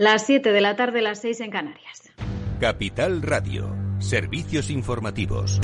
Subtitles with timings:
[0.00, 2.10] Las 7 de la tarde, las 6 en Canarias.
[2.58, 5.60] Capital Radio, servicios informativos.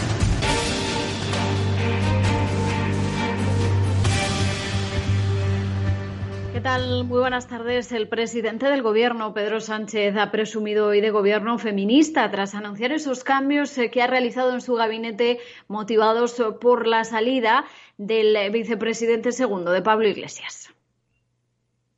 [6.52, 7.04] ¿Qué tal?
[7.04, 7.90] Muy buenas tardes.
[7.92, 13.24] El presidente del Gobierno, Pedro Sánchez, ha presumido hoy de gobierno feminista tras anunciar esos
[13.24, 17.64] cambios eh, que ha realizado en su gabinete motivados por la salida
[17.96, 20.75] del vicepresidente segundo de Pablo Iglesias.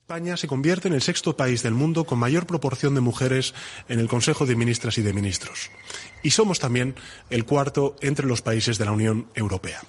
[0.08, 3.52] España se convierte en el sexto país del mundo con mayor proporción de mujeres
[3.90, 5.70] en el Consejo de Ministras y de Ministros.
[6.22, 6.94] Y somos también
[7.28, 9.82] el cuarto entre los países de la Unión Europea.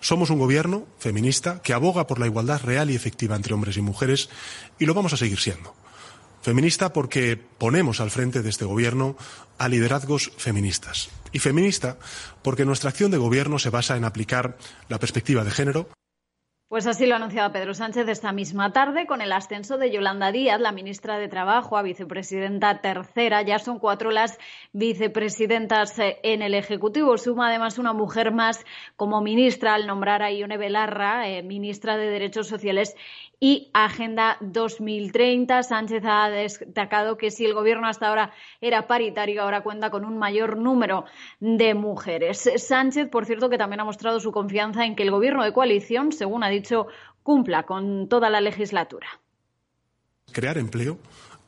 [0.00, 3.82] Somos un gobierno feminista que aboga por la igualdad real y efectiva entre hombres y
[3.82, 4.30] mujeres
[4.78, 5.74] y lo vamos a seguir siendo.
[6.40, 9.14] Feminista porque ponemos al frente de este gobierno
[9.58, 11.10] a liderazgos feministas.
[11.32, 11.98] Y feminista
[12.40, 14.56] porque nuestra acción de gobierno se basa en aplicar
[14.88, 15.90] la perspectiva de género,
[16.70, 20.30] pues así lo ha anunciado Pedro Sánchez esta misma tarde con el ascenso de Yolanda
[20.30, 23.42] Díaz, la ministra de Trabajo, a vicepresidenta tercera.
[23.42, 24.38] Ya son cuatro las
[24.72, 27.18] vicepresidentas eh, en el Ejecutivo.
[27.18, 32.06] Suma además una mujer más como ministra al nombrar a Ione Belarra, eh, ministra de
[32.06, 32.94] Derechos Sociales
[33.40, 35.64] y Agenda 2030.
[35.64, 40.18] Sánchez ha destacado que si el gobierno hasta ahora era paritario, ahora cuenta con un
[40.18, 41.04] mayor número
[41.40, 42.48] de mujeres.
[42.58, 46.12] Sánchez, por cierto, que también ha mostrado su confianza en que el gobierno de coalición,
[46.12, 46.59] según ha dicho,
[47.22, 49.08] cumpla con toda la legislatura.
[50.32, 50.98] Crear empleo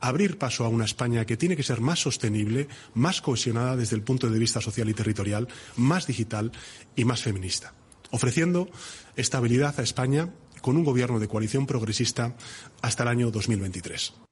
[0.03, 4.03] abrir paso a una España que tiene que ser más sostenible, más cohesionada desde el
[4.03, 5.47] punto de vista social y territorial,
[5.77, 6.51] más digital
[6.93, 7.73] y más feminista,
[8.11, 8.67] ofreciendo
[9.15, 10.29] estabilidad a España
[10.61, 12.35] con un gobierno de coalición progresista
[12.81, 14.22] hasta el año 2023.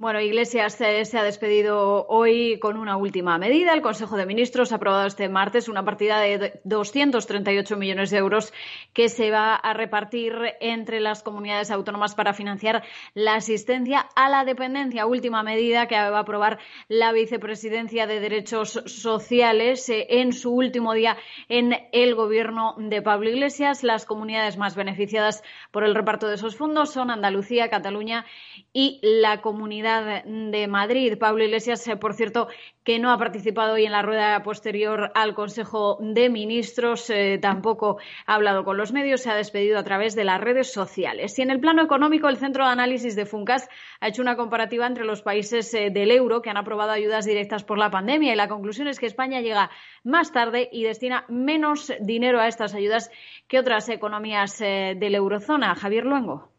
[0.00, 3.74] Bueno, Iglesias se ha despedido hoy con una última medida.
[3.74, 8.50] El Consejo de Ministros ha aprobado este martes una partida de 238 millones de euros
[8.94, 14.46] que se va a repartir entre las comunidades autónomas para financiar la asistencia a la
[14.46, 15.04] dependencia.
[15.04, 20.94] Última medida que va a aprobar la Vicepresidencia de Derechos Sociales eh, en su último
[20.94, 21.18] día
[21.50, 23.82] en el gobierno de Pablo Iglesias.
[23.82, 28.24] Las comunidades más beneficiadas por el reparto de esos fondos son Andalucía, Cataluña
[28.72, 31.18] y la comunidad de Madrid.
[31.18, 32.48] Pablo Iglesias, eh, por cierto,
[32.84, 37.98] que no ha participado hoy en la rueda posterior al Consejo de Ministros, eh, tampoco
[38.26, 41.38] ha hablado con los medios, se ha despedido a través de las redes sociales.
[41.38, 43.68] Y en el plano económico, el Centro de Análisis de Funcas
[44.00, 47.64] ha hecho una comparativa entre los países eh, del euro que han aprobado ayudas directas
[47.64, 49.70] por la pandemia y la conclusión es que España llega
[50.04, 53.10] más tarde y destina menos dinero a estas ayudas
[53.48, 55.74] que otras economías de la eurozona.
[55.74, 56.49] Javier Luengo.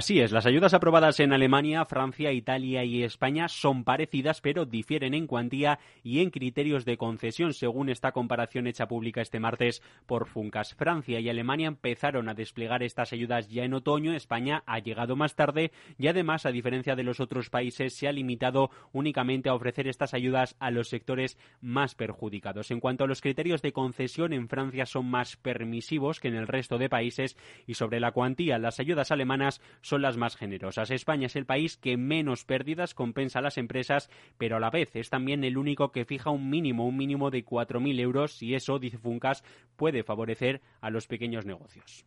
[0.00, 5.12] Así es, las ayudas aprobadas en Alemania, Francia, Italia y España son parecidas, pero difieren
[5.12, 10.26] en cuantía y en criterios de concesión, según esta comparación hecha pública este martes por
[10.26, 10.74] Funcas.
[10.74, 15.34] Francia y Alemania empezaron a desplegar estas ayudas ya en otoño, España ha llegado más
[15.34, 19.86] tarde y además, a diferencia de los otros países, se ha limitado únicamente a ofrecer
[19.86, 22.70] estas ayudas a los sectores más perjudicados.
[22.70, 26.46] En cuanto a los criterios de concesión, en Francia son más permisivos que en el
[26.46, 29.60] resto de países y sobre la cuantía, las ayudas alemanas
[29.98, 30.90] las más generosas.
[30.90, 34.94] España es el país que menos pérdidas compensa a las empresas, pero a la vez
[34.96, 38.78] es también el único que fija un mínimo, un mínimo de 4.000 euros y eso,
[38.78, 39.44] dice Funcas,
[39.76, 42.04] puede favorecer a los pequeños negocios.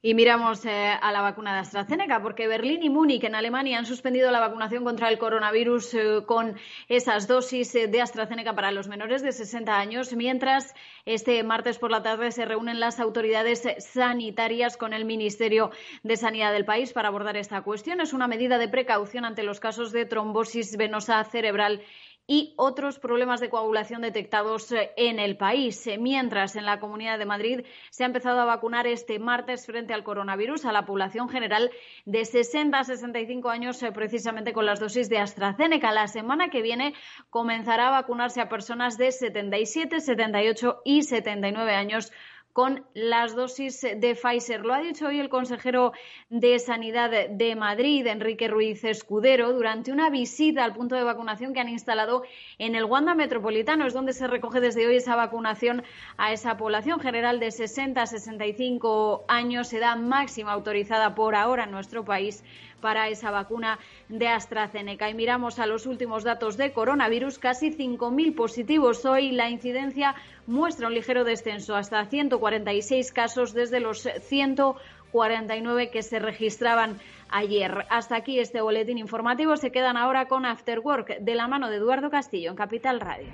[0.00, 3.84] Y miramos eh, a la vacuna de AstraZeneca, porque Berlín y Múnich en Alemania han
[3.84, 8.86] suspendido la vacunación contra el coronavirus eh, con esas dosis eh, de AstraZeneca para los
[8.86, 10.72] menores de 60 años, mientras
[11.04, 15.72] este martes por la tarde se reúnen las autoridades sanitarias con el Ministerio
[16.04, 18.00] de Sanidad del país para abordar esta cuestión.
[18.00, 21.82] Es una medida de precaución ante los casos de trombosis venosa cerebral
[22.30, 25.86] y otros problemas de coagulación detectados eh, en el país.
[25.86, 29.94] Eh, mientras en la Comunidad de Madrid se ha empezado a vacunar este martes frente
[29.94, 31.70] al coronavirus a la población general
[32.04, 35.90] de 60 a 65 años, eh, precisamente con las dosis de AstraZeneca.
[35.90, 36.92] La semana que viene
[37.30, 42.12] comenzará a vacunarse a personas de 77, 78 y 79 años
[42.58, 44.64] con las dosis de Pfizer.
[44.64, 45.92] Lo ha dicho hoy el consejero
[46.28, 51.60] de Sanidad de Madrid, Enrique Ruiz Escudero, durante una visita al punto de vacunación que
[51.60, 52.24] han instalado
[52.58, 53.86] en el Wanda Metropolitano.
[53.86, 55.84] Es donde se recoge desde hoy esa vacunación
[56.16, 61.70] a esa población general de 60 a 65 años, edad máxima autorizada por ahora en
[61.70, 62.42] nuestro país
[62.80, 63.78] para esa vacuna
[64.08, 65.10] de AstraZeneca.
[65.10, 69.04] Y miramos a los últimos datos de coronavirus, casi 5.000 positivos.
[69.04, 70.14] Hoy la incidencia
[70.46, 76.98] muestra un ligero descenso hasta 146 casos desde los 149 que se registraban
[77.28, 77.86] ayer.
[77.90, 79.56] Hasta aquí este boletín informativo.
[79.56, 83.32] Se quedan ahora con After Work de la mano de Eduardo Castillo en Capital Radio.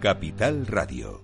[0.00, 1.23] Capital Radio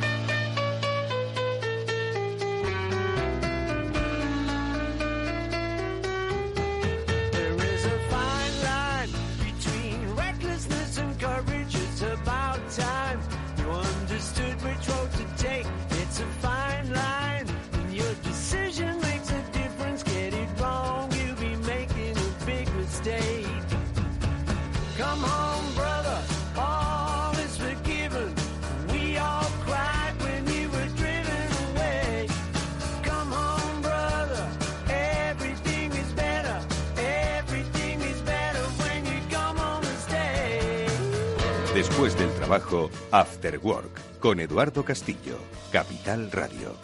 [42.51, 45.37] Trabajo, After Work, con Eduardo Castillo,
[45.71, 46.75] Capital Radio.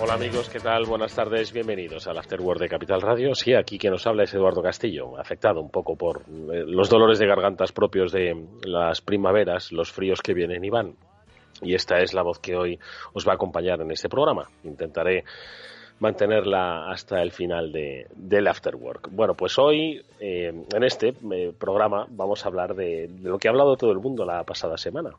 [0.00, 0.86] Hola amigos, ¿qué tal?
[0.86, 3.34] Buenas tardes, bienvenidos al After Work de Capital Radio.
[3.34, 7.18] Sí, aquí quien nos habla es Eduardo Castillo, afectado un poco por eh, los dolores
[7.18, 10.94] de gargantas propios de las primaveras, los fríos que vienen y van.
[11.60, 12.78] Y esta es la voz que hoy
[13.12, 14.48] os va a acompañar en este programa.
[14.64, 15.24] Intentaré
[16.00, 19.08] mantenerla hasta el final de, del Afterwork.
[19.12, 23.50] Bueno, pues hoy eh, en este eh, programa vamos a hablar de, lo que ha
[23.50, 25.10] hablado todo el mundo la pasada semana.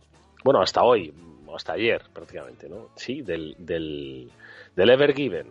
[0.43, 1.13] Bueno, hasta hoy,
[1.55, 2.89] hasta ayer prácticamente, ¿no?
[2.95, 4.31] Sí, del, del,
[4.75, 5.47] del Ever Given.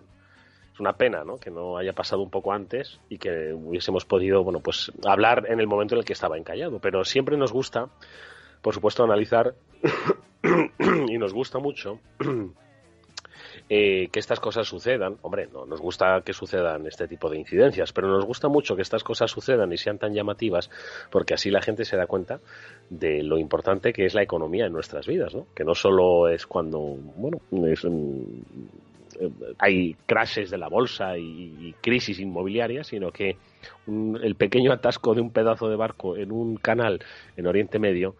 [0.74, 1.38] Es una pena, ¿no?
[1.38, 5.60] Que no haya pasado un poco antes y que hubiésemos podido, bueno, pues hablar en
[5.60, 6.80] el momento en el que estaba encallado.
[6.80, 7.86] Pero siempre nos gusta,
[8.62, 9.54] por supuesto, analizar
[11.08, 12.00] y nos gusta mucho
[13.72, 15.19] eh, que estas cosas sucedan.
[15.22, 18.82] Hombre, no nos gusta que sucedan este tipo de incidencias, pero nos gusta mucho que
[18.82, 20.69] estas cosas sucedan y sean tan llamativas,
[21.08, 22.40] porque así la gente se da cuenta
[22.88, 25.46] de lo importante que es la economía en nuestras vidas, ¿no?
[25.55, 27.64] Que no solo es cuando, bueno, mm,
[29.20, 29.31] eh,
[29.61, 33.37] hay crashes de la bolsa y, crisis inmobiliaria, sino que
[33.87, 36.99] el pequeño atasco de un pedazo de barco en un canal
[37.37, 38.16] en Oriente Medio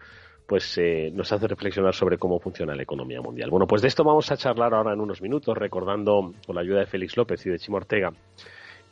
[0.51, 3.49] pues eh, nos hace reflexionar sobre cómo funciona la economía mundial.
[3.49, 6.81] Bueno, pues de esto vamos a charlar ahora en unos minutos, recordando con la ayuda
[6.81, 8.11] de Félix López y de Chimo Ortega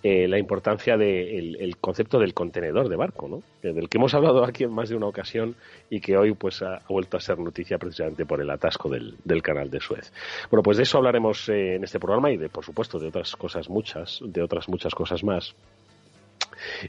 [0.01, 3.43] eh, la importancia del concepto del contenedor de barco, ¿no?
[3.61, 5.57] del que hemos hablado aquí en más de una ocasión
[5.89, 9.69] y que hoy pues ha, vuelto a ser noticia precisamente por el atasco del, canal
[9.69, 10.13] de Suez.
[10.49, 13.35] Bueno, pues de eso hablaremos eh, en este programa y de, por supuesto, de otras
[13.35, 15.53] cosas muchas, de otras muchas cosas más.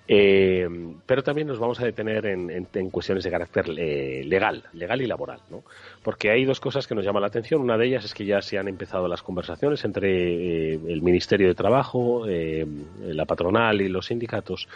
[0.06, 0.66] Eh,
[1.06, 5.40] pero también nos vamos a detener en, cuestiones de carácter eh, legal, legal y laboral,
[5.50, 5.62] ¿no?
[6.02, 7.60] Porque hay dos cosas que nos llaman la atención.
[7.60, 11.48] Una de ellas es que ya se han empezado las conversaciones entre eh, el Ministerio
[11.48, 14.68] de Trabajo, la patronal y los sindicatos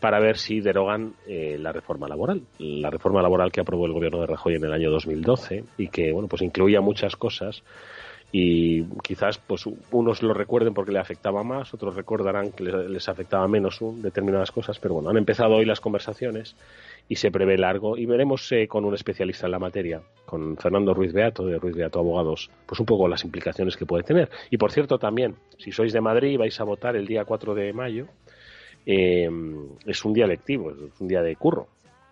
[0.00, 2.42] para ver si derogan la reforma laboral.
[2.58, 6.12] La reforma laboral que aprobó el gobierno de Rajoy en el año 2012 y que,
[6.12, 7.62] bueno, pues incluía muchas cosas
[8.38, 13.48] y quizás pues unos lo recuerden porque le afectaba más, otros recordarán que les, afectaba
[13.48, 16.54] menos determinadas cosas, pero bueno, han empezado hoy las conversaciones
[17.08, 20.92] y se prevé largo y veremos eh, con un especialista en la materia, con Fernando
[20.92, 24.28] Ruiz Beato de Ruiz Beato Abogados, pues un poco las implicaciones que puede tener.
[24.50, 27.54] Y por cierto también, si sois de Madrid y vais a votar el día 4
[27.54, 28.06] de mayo,
[28.84, 29.30] eh,
[29.86, 31.68] es un día lectivo, es un día de curro,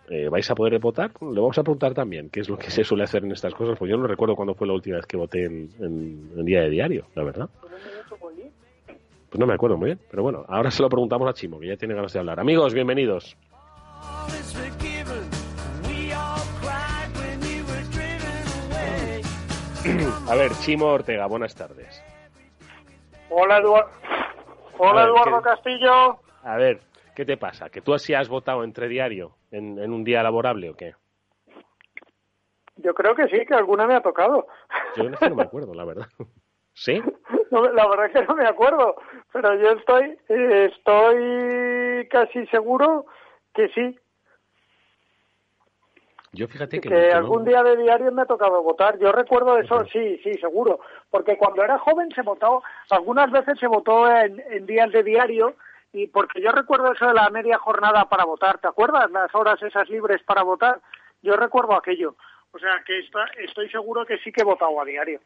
[0.09, 1.11] eh, ¿vais a poder votar?
[1.21, 3.77] Le vamos a preguntar también qué es lo que se suele hacer en estas cosas,
[3.77, 7.07] pues yo no recuerdo cuándo fue la última vez que voté en, día de diario,
[7.15, 7.49] la verdad.
[8.19, 11.67] Pues no me acuerdo muy bien, pero bueno, ahora se lo preguntamos a Chimo, que
[11.67, 12.39] ya tiene ganas de hablar.
[12.39, 13.35] Amigos, bienvenidos.
[20.27, 22.01] A ver, Chimo Ortega, buenas tardes.
[23.29, 23.89] Hola, Eduardo.
[24.77, 26.19] Hola, Eduardo Castillo.
[26.43, 26.79] A ver,
[27.15, 27.69] ¿Qué te pasa?
[27.69, 30.95] ¿Que tú así has votado entre diario en, un día laborable o qué?
[32.75, 34.47] Yo creo que sí, que alguna me ha tocado.
[34.97, 36.07] Yo no, me acuerdo, la verdad.
[36.73, 37.01] ¿Sí?
[37.51, 38.97] la verdad es que no me acuerdo,
[39.31, 43.05] pero yo estoy, estoy casi seguro
[43.53, 43.97] que sí.
[46.33, 48.99] Yo fíjate que, que algún día de diario me ha tocado votar.
[48.99, 53.67] Yo recuerdo eso, sí, sí, seguro, porque cuando era joven se votó, algunas veces se
[53.67, 55.55] votó en, en días de diario
[55.95, 59.09] y porque yo recuerdo eso de la media jornada para votar, ¿te acuerdas?
[59.11, 60.81] Las horas esas libres para votar,
[61.21, 62.15] yo recuerdo aquello.
[62.51, 62.99] O sea, que
[63.43, 65.21] estoy seguro que sí que he votado a diario.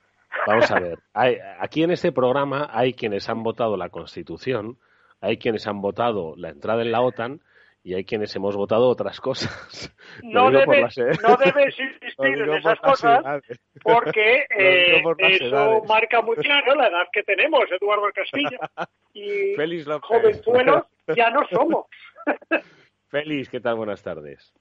[0.46, 1.00] Vamos a ver,
[1.60, 4.78] aquí en este programa hay quienes han votado la Constitución,
[5.22, 7.42] hay quienes han votado la entrada en la OTAN
[7.84, 9.96] y hay quienes hemos votado otras cosas.
[10.24, 13.42] No, debe, no debes insistir en esas cosas
[13.82, 18.58] porque eh, eso marca muy claro la edad que tenemos, Eduardo Castillo.
[19.14, 20.84] Y Félix jovenzuelos
[21.16, 21.86] ya no somos.
[23.10, 23.76] Félix, ¿qué tal?
[23.76, 24.54] Buenas tardes.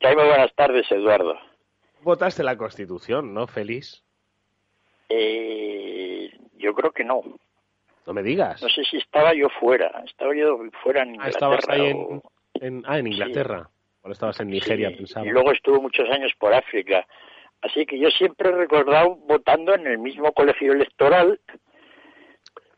[0.00, 0.16] ¿Qué hay?
[0.16, 1.38] Muy buenas tardes, Eduardo.
[2.02, 4.02] Votaste la Constitución, ¿no, Félix?
[5.08, 7.22] Eh, yo creo que no.
[8.06, 8.62] No me digas.
[8.62, 10.02] No sé si estaba yo fuera.
[10.04, 11.30] Estaba yo fuera en Ah, Inglaterra.
[11.56, 12.22] estabas ahí o- en,
[12.60, 13.68] en- ah, en Inglaterra.
[14.02, 15.26] Ahora estabas en Nigeria, Sí, pensaba.
[15.26, 17.06] Y luego estuve muchos años por África.
[17.62, 21.40] Así que yo siempre he recordado votando en el mismo colegio electoral,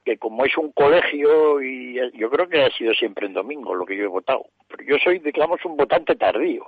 [0.05, 3.85] que como es un colegio, y yo creo que ha sido siempre en domingo lo
[3.85, 4.47] que yo he votado.
[4.69, 6.65] Pero yo soy, digamos, un votante tardío.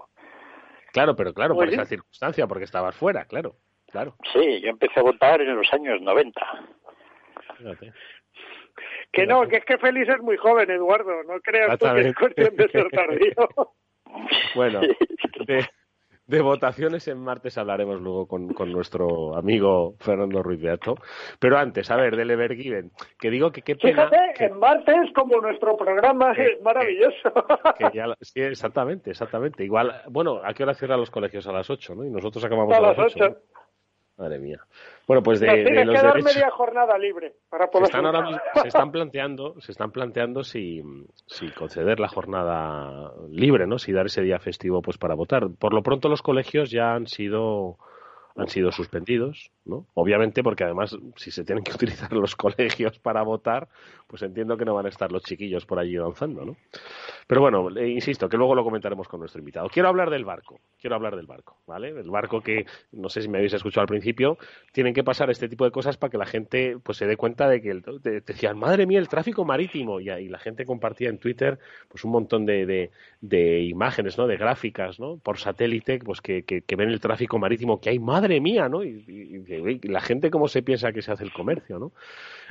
[0.93, 1.75] Claro, pero claro, por sí.
[1.75, 3.55] esa circunstancia, porque estabas fuera, claro,
[3.90, 4.17] claro.
[4.33, 6.40] Sí, yo empecé a votar en los años 90.
[7.57, 7.93] Fíjate.
[9.12, 11.23] Que no, que es que Félix es muy joven, Eduardo.
[11.25, 13.35] No creas tú que es cuestión de ser tardío.
[14.57, 14.81] Bueno,
[15.47, 15.64] de,
[16.26, 20.97] de votaciones en martes hablaremos luego con, con nuestro amigo Fernando Ruiz Beato.
[21.38, 22.90] Pero antes, a ver, del Evergiven,
[23.21, 27.33] que digo que qué pena Fíjate, que, en martes, como nuestro programa que- es maravilloso.
[27.79, 28.07] que ya...
[28.21, 29.62] Sí, exactamente, exactamente.
[29.64, 31.47] Igual, bueno, ¿a qué hora cierran los colegios?
[31.47, 32.05] A las 8, ¿no?
[32.05, 33.25] Y nosotros acabamos A a, las las 8.
[33.26, 33.37] 8.
[34.21, 34.61] Madre mía.
[35.07, 36.37] Bueno, pues de, Nos de tienes los que dar derechos...
[36.37, 40.83] media jornada libre para se poder están ahora se están planteando se están planteando si,
[41.27, 45.49] si conceder la jornada libre no si dar ese día festivo pues para votar.
[45.59, 47.79] Por lo pronto los colegios ya han sido
[48.40, 53.23] han sido suspendidos no obviamente porque además si se tienen que utilizar los colegios para
[53.23, 53.68] votar
[54.06, 56.56] pues entiendo que no van a estar los chiquillos por allí danzando no
[57.26, 59.68] pero bueno insisto que luego lo comentaremos con nuestro invitado.
[59.68, 63.28] Quiero hablar del barco quiero hablar del barco vale el barco que no sé si
[63.28, 64.38] me habéis escuchado al principio
[64.73, 67.49] tienen que pasar este tipo de cosas para que la gente pues se dé cuenta
[67.49, 71.09] de que el, de- decían madre mía el tráfico marítimo y, y la gente compartía
[71.11, 76.20] en Twitter pues un montón de, de, imágenes no de gráficas no por satélite pues
[76.20, 76.44] que
[76.76, 80.92] ven el tráfico marítimo que hay madre mía no y, la gente cómo se piensa
[80.92, 81.92] que se hace el comercio no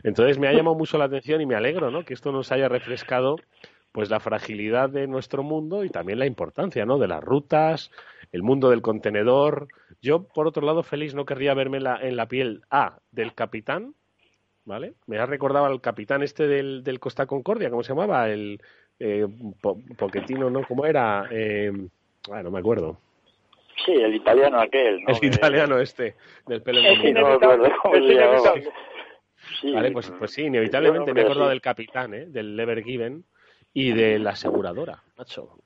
[0.03, 2.67] entonces me ha llamado mucho la atención y me alegro no que esto nos haya
[2.67, 3.35] refrescado
[3.91, 7.91] pues la fragilidad de nuestro mundo y también la importancia no de las rutas
[8.31, 9.67] el mundo del contenedor.
[10.01, 13.33] Yo por otro lado feliz no querría verme en la, en la piel a del
[13.33, 13.95] capitán
[14.65, 18.61] vale me ha recordado al capitán este del, Costa Concordia cómo se llamaba el
[18.99, 19.25] eh,
[19.59, 21.71] Po- Pochettino no cómo era eh,
[22.31, 22.99] ah, no me acuerdo
[23.85, 25.01] Sí, el italiano aquel.
[25.01, 25.13] ¿no?
[25.13, 26.15] el italiano este
[26.47, 28.69] del pelo Es acuerdo inevitable.
[29.61, 32.25] Sí, Vale, pues, pues sí, inevitablemente me acordado que del capitán, ¿eh?
[32.27, 33.25] del Ever Given
[33.73, 35.59] y de la aseguradora, macho.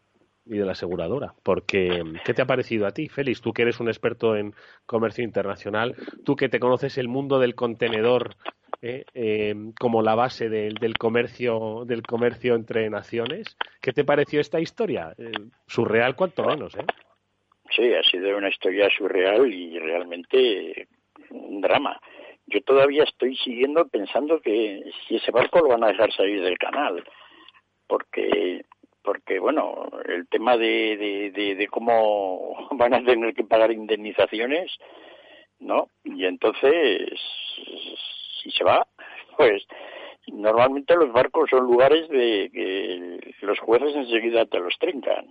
[0.45, 1.33] Y de la aseguradora.
[1.41, 3.41] Porque, ¿qué te ha parecido a ti, Félix?
[3.41, 4.53] Tú que eres un experto en
[4.85, 8.35] comercio internacional, tú que te conoces el mundo del contenedor
[8.83, 9.05] ¿eh?
[9.13, 14.59] Eh, como la base del, del comercio del comercio entre naciones, ¿qué te pareció esta
[14.59, 15.15] historia?
[15.17, 15.31] Eh,
[15.65, 16.85] surreal, cuanto menos, ¿eh?
[17.75, 20.87] Sí, ha sido una historia surreal y realmente
[21.31, 21.99] un drama.
[22.45, 26.57] Yo todavía estoy siguiendo pensando que si ese barco lo van a dejar salir del
[26.57, 27.03] canal,
[27.87, 28.65] porque
[29.03, 34.71] porque bueno, el tema de, de, cómo van a tener que pagar indemnizaciones,
[35.59, 35.87] ¿no?
[36.03, 37.09] Y entonces,
[38.41, 38.87] si se va,
[39.37, 39.65] pues
[40.27, 45.27] normalmente los barcos son lugares de que los jueces enseguida te los trincan.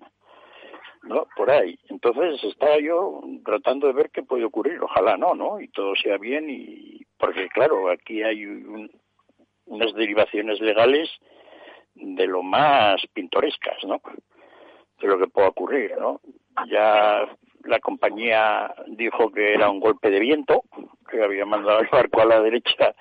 [1.05, 1.27] ¿No?
[1.37, 1.79] Por ahí.
[1.89, 4.81] Entonces estaba yo tratando de ver qué puede ocurrir.
[4.83, 5.61] Ojalá no, ¿no?
[5.61, 8.91] Y todo sea bien y porque claro, aquí hay un-
[9.67, 11.11] unas derivaciones legales
[11.95, 14.01] de lo más pintorescas, ¿no?
[15.01, 16.21] De lo que pueda ocurrir, ¿no?
[16.69, 17.29] Ya
[17.65, 20.63] la compañía dijo que era un golpe de viento,
[21.11, 22.95] que había mandado el barco a la derecha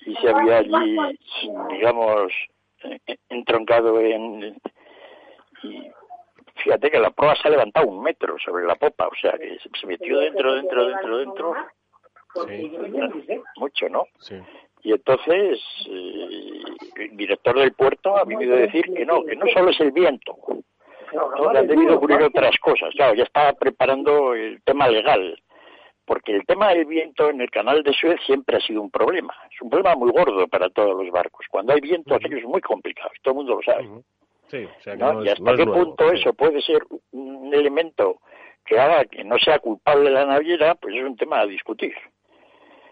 [0.00, 0.96] y se había allí,
[1.70, 2.32] digamos,
[2.84, 4.56] eh, entroncado en
[5.62, 5.90] y
[6.62, 9.58] fíjate que la proa se ha levantado un metro sobre la popa, o sea que
[9.58, 11.54] se- metió dentro, dentro, dentro, dentro,
[12.46, 12.70] Sí,
[13.56, 14.04] mucho, ¿no?
[14.18, 14.36] sí.
[14.82, 16.62] Y entonces eh,
[16.96, 19.90] el director del puerto ha venido a decir que no, que no solo es el
[19.90, 20.36] viento,
[21.12, 22.90] no, que han debido ocurrir otras cosas.
[22.94, 25.40] Claro, ya estaba preparando el tema legal,
[26.04, 29.34] porque el tema del viento en el canal de Suez siempre ha sido un problema.
[29.52, 31.46] Es un problema muy gordo para todos los barcos.
[31.50, 33.88] Cuando hay viento, aquello es muy complicado, y todo el mundo lo sabe.
[34.48, 35.12] Sí, o sea que ¿no?
[35.14, 36.16] no ¿Y hasta no es qué nuevo, punto sí.
[36.20, 38.20] eso puede ser un elemento
[38.64, 40.74] que haga que no sea culpable la naviera?
[40.74, 41.94] Pues es un tema a discutir.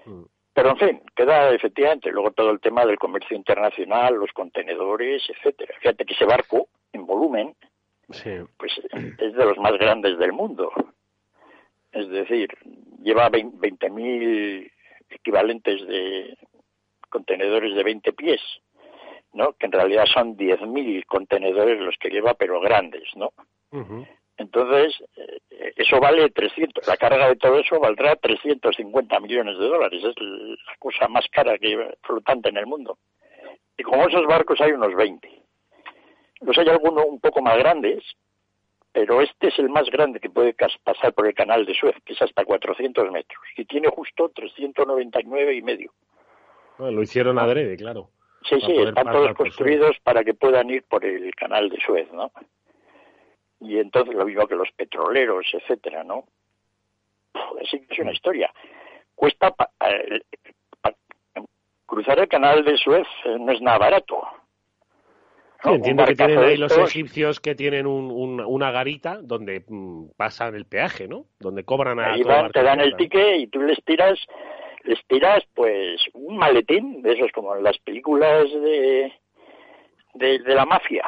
[0.04, 0.22] Mm.
[0.54, 5.74] Pero en fin, queda efectivamente luego todo el tema del comercio internacional, los contenedores, etcétera.
[5.80, 7.54] Fíjate que ese barco, en volumen,
[8.10, 8.30] Sí.
[8.56, 8.72] pues
[9.18, 10.70] es de los más grandes del mundo.
[11.92, 12.48] Es decir,
[13.02, 14.70] lleva vein- 20.000
[15.10, 16.36] equivalentes de
[17.10, 18.40] contenedores de 20 pies.
[19.32, 19.52] ¿No?
[19.52, 23.32] Que en realidad son 10.000 contenedores los que lleva, pero grandes, ¿no?
[24.38, 30.04] Entonces, eh, eso vale 300, la carga de todo eso valdrá 350 millones de dólares,
[30.04, 32.98] es la cosa más cara que flotante en el mundo.
[33.78, 35.28] Y como esos barcos hay unos 20.
[36.42, 38.02] Los hay algunos un poco más grandes,
[38.92, 42.14] pero este es el más grande que puede pasar por el canal de Suez, que
[42.14, 45.92] es hasta 400 metros, y tiene justo 399 y medio.
[46.78, 48.10] lo hicieron adrede, claro.
[48.48, 52.30] Sí, sí, están todos construidos para que puedan ir por el canal de Suez, ¿no?
[53.60, 56.24] Y entonces lo mismo que los petroleros, etcétera, ¿no?
[57.60, 58.52] Es una historia.
[59.14, 60.20] Cuesta eh,
[61.86, 64.22] cruzar el canal de Suez eh, no es nada barato
[65.74, 71.08] entiendo que tienen ahí los egipcios que tienen una garita donde mm, pasan el peaje,
[71.08, 71.26] ¿no?
[71.38, 72.22] Donde cobran a ahí
[72.52, 74.18] te dan el ticket y tú les tiras,
[74.86, 79.12] les tiras pues un maletín de esos como en las películas de,
[80.14, 81.04] de, la mafia.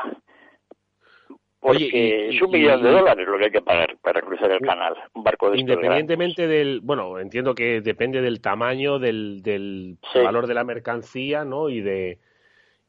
[1.60, 4.94] Porque es un millón de dólares lo que hay que pagar para cruzar el canal,
[5.14, 10.54] un barco de Independientemente del, bueno, entiendo que depende del tamaño, del, del valor de
[10.54, 11.68] la mercancía, ¿no?
[11.68, 12.18] Y de,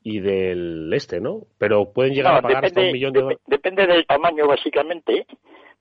[0.04, 1.48] y del este, ¿no?
[1.58, 3.44] Pero pueden llegar a pagar hasta un millón de dólares.
[3.48, 5.26] Depende del tamaño, básicamente.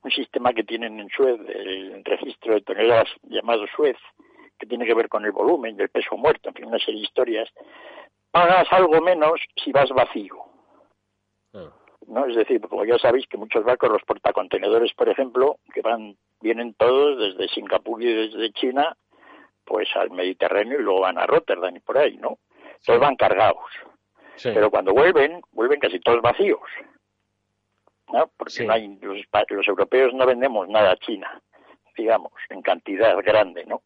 [0.01, 3.97] Un sistema que tienen en Suez, el registro de toneladas llamado Suez,
[4.59, 7.01] que tiene que ver con el volumen y el peso muerto, en fin, una serie
[7.01, 7.49] de historias.
[8.31, 10.35] Pagas algo menos si vas vacío.
[11.53, 11.71] Ah.
[12.07, 12.25] ¿no?
[12.25, 16.73] Es decir, como ya sabéis que muchos barcos, los portacontenedores, por ejemplo, que van, vienen
[16.73, 18.95] todos desde Singapur y desde China,
[19.65, 22.37] pues al Mediterráneo y luego van a Rotterdam y por ahí, ¿no?
[22.85, 23.69] Todos van cargados.
[24.41, 26.61] Pero cuando vuelven, vuelven casi todos vacíos.
[28.11, 28.29] ¿no?
[28.37, 31.41] Porque no hay, los, europeos no vendemos nada a China,
[31.95, 33.81] digamos, en cantidad grande, ¿no?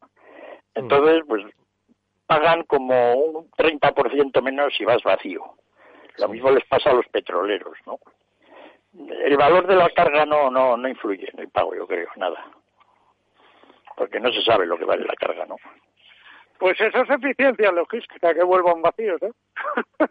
[0.75, 1.43] Entonces, pues
[2.25, 5.55] pagan como un 30% menos si vas vacío.
[6.17, 7.99] Lo mismo les pasa a los petroleros, ¿no?
[9.25, 12.45] El valor de la carga no, no, no influye en el pago, yo creo, nada.
[13.97, 15.57] Porque no se sabe lo que vale la carga, ¿no?
[16.59, 19.31] Pues eso es eficiencia logística, que vuelvan vacíos, ¿eh?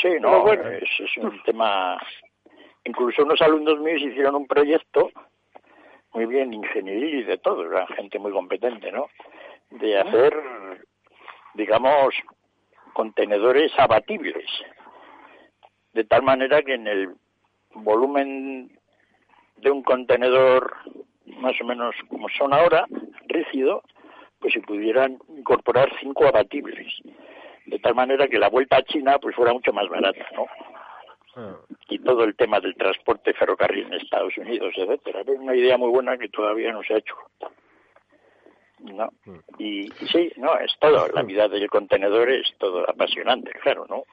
[0.00, 0.68] Sí, no, bueno.
[0.68, 1.96] es, es un tema.
[2.84, 5.10] Incluso unos alumnos míos hicieron un proyecto
[6.12, 9.08] muy bien ingeniería y de todo, era gente muy competente, ¿no?
[9.74, 10.34] De hacer,
[11.54, 12.14] digamos,
[12.92, 14.46] contenedores abatibles,
[15.92, 17.14] de tal manera que en el
[17.74, 18.78] volumen
[19.56, 20.76] de un contenedor
[21.26, 22.86] más o menos como son ahora,
[23.26, 23.82] rígido,
[24.40, 26.86] pues se pudieran incorporar cinco abatibles
[27.66, 30.46] de tal manera que la vuelta a China pues fuera mucho más barata, ¿no?
[31.36, 31.56] Ah.
[31.88, 35.22] Y todo el tema del transporte ferrocarril en Estados Unidos, etcétera.
[35.22, 37.16] Es una idea muy buena que todavía no se ha hecho.
[38.92, 39.08] ¿No?
[39.24, 39.38] Mm.
[39.58, 41.08] Y, sí, no, es todo.
[41.08, 44.04] La vida del contenedor es todo apasionante, claro, ¿no?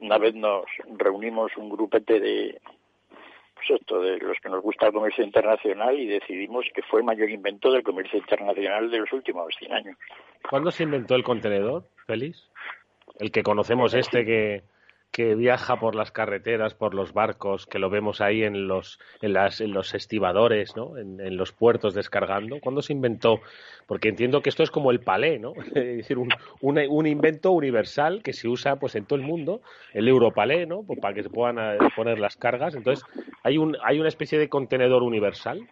[0.00, 0.64] Una vez nos
[0.96, 2.60] reunimos un grupete de,
[3.54, 7.06] pues esto, de los que nos gusta el comercio internacional y decidimos que fue el
[7.06, 9.96] mayor invento del comercio internacional de los últimos 100 años.
[10.48, 12.50] ¿Cuándo se inventó el contenedor, Félix?
[13.18, 14.62] El que conocemos este que,
[15.10, 19.32] que viaja por las carreteras, por los barcos, que lo vemos ahí en los, en
[19.32, 20.96] las, en los estibadores, ¿no?
[20.96, 22.60] En, los puertos descargando.
[22.60, 23.40] ¿Cuándo se inventó?
[23.86, 25.52] Porque entiendo que esto es como el palé, ¿no?
[25.74, 30.06] es decir, un, un, invento universal que se usa pues en todo el mundo, el
[30.06, 30.82] europalé, ¿no?
[30.86, 32.74] Pues para que se puedan eh, poner las cargas.
[32.74, 33.04] Entonces,
[33.42, 35.68] ¿hay, un, hay una especie de contenedor universal?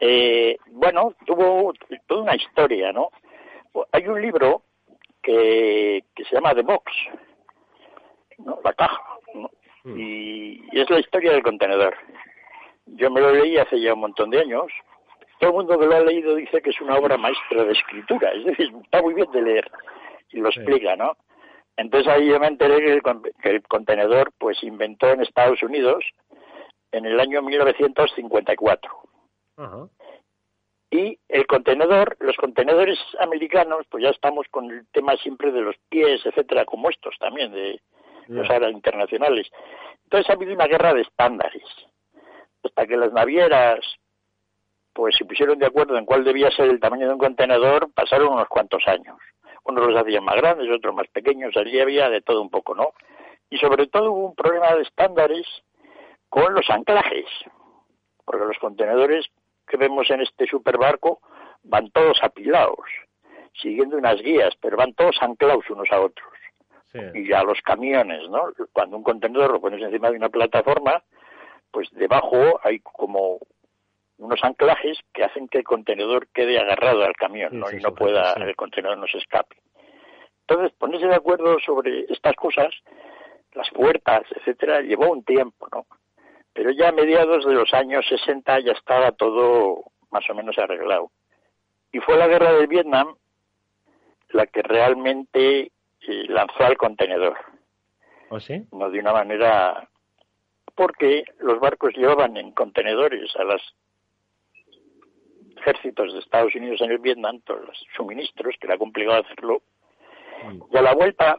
[0.00, 1.72] Eh, bueno, tuvo
[2.06, 3.10] toda una historia, ¿no?
[3.92, 4.62] Hay un libro
[5.22, 6.92] que, se llama The Box,
[8.38, 8.58] ¿no?
[8.64, 9.02] la caja,
[9.84, 9.98] mm.
[9.98, 11.96] y, es la historia del contenedor.
[12.86, 14.72] Yo me lo leí hace ya un montón de años.
[15.38, 18.30] Todo el mundo que lo ha leído dice que es una obra maestra de escritura,
[18.32, 19.70] es decir, está muy bien de leer
[20.30, 21.16] y lo explica, ¿no?
[21.76, 23.02] Entonces ahí yo me enteré que el,
[23.42, 26.04] que el contenedor pues inventó en Estados Unidos
[26.92, 28.90] en el año 1954.
[29.58, 29.88] Ajá.
[30.90, 35.76] Y el contenedor, los contenedores americanos, pues ya estamos con el tema siempre de los
[35.88, 37.80] pies, etcétera, como estos también, de
[38.28, 39.48] los áreas internacionales.
[40.04, 41.64] Entonces ha habido una guerra de estándares,
[42.62, 43.80] hasta que las navieras,
[44.92, 48.32] pues se pusieron de acuerdo en cuál debía ser el tamaño de un contenedor, pasaron
[48.32, 49.16] unos cuantos años.
[49.64, 52.92] Unos los hacían más grandes, otros más pequeños, allí había de todo un poco, ¿no?
[53.50, 55.46] Y sobre todo hubo un problema de estándares
[56.28, 57.26] con los anclajes,
[58.24, 59.26] porque los contenedores
[59.66, 61.20] que vemos en este superbarco
[61.64, 62.86] van todos apilados,
[63.54, 66.35] siguiendo unas guías, pero van todos anclados unos a otros.
[67.14, 68.52] Y a los camiones, ¿no?
[68.72, 71.02] Cuando un contenedor lo pones encima de una plataforma,
[71.70, 73.38] pues debajo hay como
[74.18, 77.70] unos anclajes que hacen que el contenedor quede agarrado al camión, ¿no?
[77.70, 79.56] y no pueda, el contenedor no se escape.
[80.48, 82.74] Entonces, ponerse de acuerdo sobre estas cosas,
[83.52, 85.86] las puertas, etcétera, llevó un tiempo, ¿no?
[86.52, 91.10] Pero ya a mediados de los años 60 ya estaba todo más o menos arreglado.
[91.92, 93.16] Y fue la guerra del Vietnam
[94.30, 97.36] la que realmente eh, lanzó al contenedor.
[98.28, 98.66] ¿O ¿Oh, sí?
[98.72, 99.88] No de una manera
[100.74, 103.62] porque los barcos llevaban en contenedores a los
[105.56, 109.62] ejércitos de Estados Unidos en el Vietnam todos los suministros, que era complicado hacerlo,
[110.70, 111.38] y a la vuelta,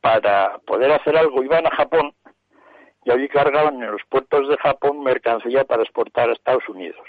[0.00, 2.14] para poder hacer algo, iban a Japón
[3.04, 7.06] y allí cargaban en los puertos de Japón mercancía para exportar a Estados Unidos.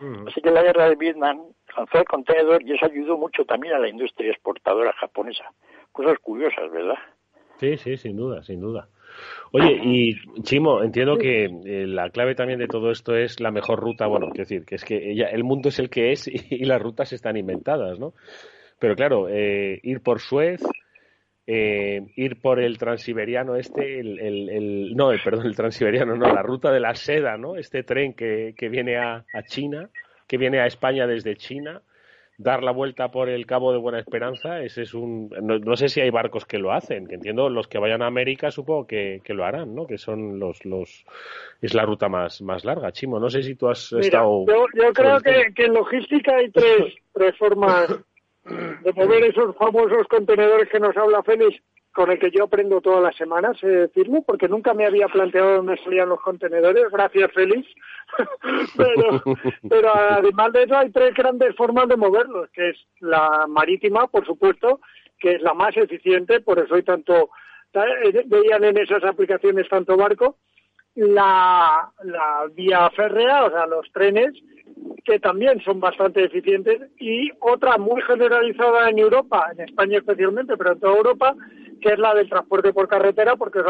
[0.00, 0.28] Mm.
[0.28, 1.42] Así que la guerra de Vietnam
[1.76, 5.44] lanzó el contenedor y eso ayudó mucho también a la industria exportadora japonesa.
[5.92, 6.98] Cosas curiosas, ¿verdad?
[7.58, 8.88] Sí, sí, sin duda, sin duda.
[9.52, 13.80] Oye, y Chimo, entiendo que eh, la clave también de todo esto es la mejor
[13.80, 16.80] ruta, bueno, quiero decir, que es que el mundo es el que es y, las
[16.80, 18.14] rutas están inventadas, ¿no?
[18.78, 20.62] Pero claro, eh, ir por Suez,
[21.46, 26.70] eh, ir por el transiberiano este, el, el, no, perdón, el transiberiano, no, la ruta
[26.72, 27.56] de la seda, ¿no?
[27.56, 29.90] Este tren que, que viene a, a China,
[30.26, 31.82] que viene a España desde China,
[32.42, 35.28] dar la vuelta por el Cabo de Buena Esperanza, ese es un...
[35.42, 38.50] No, sé si hay barcos que lo hacen, que entiendo los que vayan a América
[38.50, 39.86] supongo que, lo harán, ¿no?
[39.86, 40.64] Que son los...
[40.64, 41.04] los
[41.60, 43.20] es la ruta más, más larga, Chimo.
[43.20, 44.46] No sé si tú has estado...
[44.46, 47.90] Yo, yo creo que, que, en logística hay tres, tres formas
[48.44, 51.60] de mover esos famosos contenedores que nos habla Félix
[51.92, 55.56] con el que yo aprendo todas las semanas, he decirlo, porque nunca me había planteado
[55.56, 57.68] dónde salían los contenedores, gracias Félix.
[58.76, 59.22] pero,
[59.68, 64.24] pero además de eso hay tres grandes formas de moverlos, que es la marítima, por
[64.24, 64.80] supuesto,
[65.18, 67.30] que es la más eficiente, por eso hay tanto,
[67.74, 70.36] eh, veían en esas aplicaciones tanto barco,
[70.94, 74.32] la, la vía férrea, o sea, los trenes,
[75.04, 80.72] que también son bastante eficientes, y otra muy generalizada en Europa, en España especialmente, pero
[80.72, 81.36] en toda Europa,
[81.80, 83.60] que es la del transporte por carretera, porque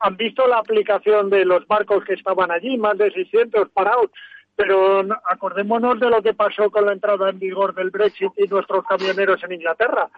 [0.00, 4.10] han visto la aplicación de los barcos que estaban allí, más de 600 parados,
[4.56, 8.84] pero acordémonos de lo que pasó con la entrada en vigor del Brexit y nuestros
[8.84, 10.08] camioneros en Inglaterra.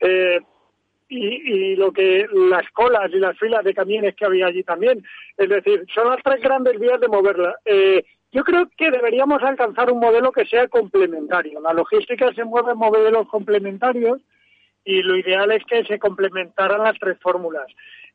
[0.00, 0.40] Eh,
[1.08, 5.04] y, lo que las colas y las filas de camiones que había allí también.
[5.36, 7.54] Es decir, son las tres grandes vías de moverla.
[7.64, 8.02] Eh,
[8.32, 11.60] yo creo que deberíamos alcanzar un modelo que sea complementario.
[11.60, 14.20] La logística se mueve en modelos complementarios
[14.84, 17.66] y lo ideal es que se complementaran las tres fórmulas.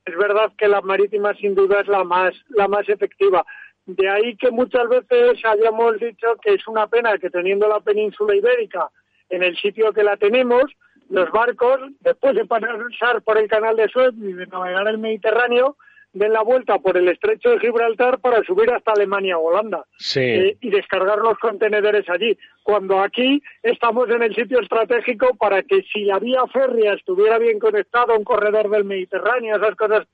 [0.06, 3.46] Es verdad que la marítima sin duda es la más, la más efectiva.
[3.86, 8.36] De ahí que muchas veces hayamos dicho que es una pena que teniendo la península
[8.36, 8.90] ibérica
[9.30, 10.66] en el sitio que la tenemos,
[11.10, 15.78] los barcos, después de pasar por el canal de Suez y de navegar el Mediterráneo,
[16.18, 20.58] den la vuelta por el estrecho de Gibraltar para subir hasta Alemania o Holanda eh,
[20.60, 22.38] y descargar los contenedores allí.
[22.64, 27.60] Cuando aquí estamos en el sitio estratégico para que si la vía férrea estuviera bien
[27.60, 30.08] conectada a un corredor del Mediterráneo, esas cosas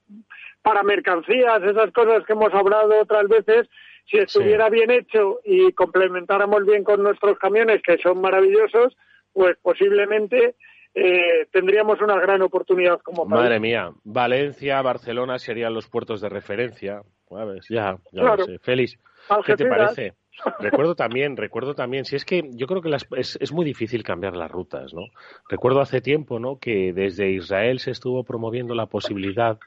[0.61, 3.67] para mercancías, esas cosas que hemos hablado otras veces,
[4.09, 8.95] si estuviera bien hecho y complementáramos bien con nuestros camiones, que son maravillosos,
[9.33, 10.55] pues posiblemente
[10.95, 13.41] eh, tendríamos una gran oportunidad como país.
[13.41, 17.01] Madre mía, Valencia, Barcelona serían los puertos de referencia.
[17.69, 18.60] ya, ya lo sé.
[18.60, 18.99] Félix,
[19.45, 20.13] ¿qué te parece?
[20.60, 24.36] recuerdo también, recuerdo también, si es que yo creo que es, es, muy difícil cambiar
[24.36, 25.03] las rutas, ¿no?
[25.47, 26.58] Recuerdo hace tiempo, ¿no?
[26.60, 29.60] Que desde Israel se estuvo promoviendo la posibilidad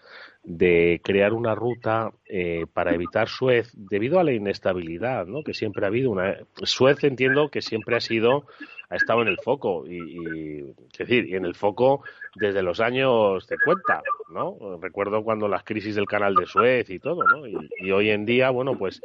[0.46, 5.42] de crear una ruta eh, para evitar Suez debido a la inestabilidad, ¿no?
[5.42, 8.46] Que siempre ha habido una Suez entiendo que siempre ha sido
[8.88, 10.60] ha estado en el foco y,
[10.92, 12.02] es decir, y en el foco
[12.34, 14.78] desde los años 50, ¿no?
[14.80, 17.46] Recuerdo cuando las crisis del canal de Suez y todo, ¿no?
[17.46, 19.00] Y, hoy en día, bueno, pues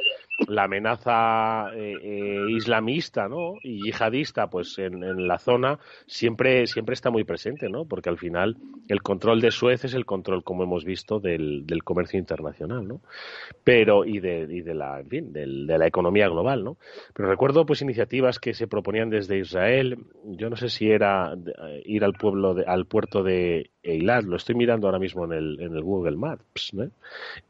[0.48, 3.54] la amenaza eh, eh, islamista, ¿no?
[3.64, 7.86] Y yihadista, pues en, en, la zona siempre siempre está muy presente, ¿no?
[7.86, 11.84] Porque al final el control de Suez es el control, como hemos visto, del, del
[11.84, 13.02] comercio internacional, ¿no?
[13.64, 16.78] Pero y de, de la, en fin, de la economía global, ¿no?
[17.14, 21.82] Pero recuerdo pues iniciativas que se proponían desde Israel yo no sé si era eh,
[21.86, 25.76] ir al pueblo, al puerto de Eilat, lo estoy mirando ahora mismo en el, en
[25.76, 26.72] el Google Maps,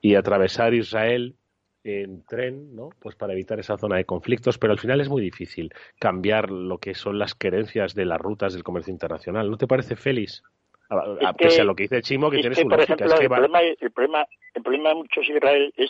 [0.01, 1.35] y atravesar Israel
[1.83, 2.89] en tren, ¿no?
[2.99, 6.77] Pues para evitar esa zona de conflictos, pero al final es muy difícil cambiar lo
[6.77, 9.49] que son las querencias de las rutas del comercio internacional.
[9.49, 10.43] ¿No te parece, Félix?
[10.91, 12.95] A, pesar lo que dice Chimo, que tiene su lógica.
[12.95, 15.89] el, problema, el, problema, el problema de muchos Israel es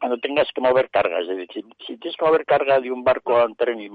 [0.00, 1.22] cuando tengas que mover cargas.
[1.28, 3.88] Es decir, si tienes que mover carga de un barco a un tren y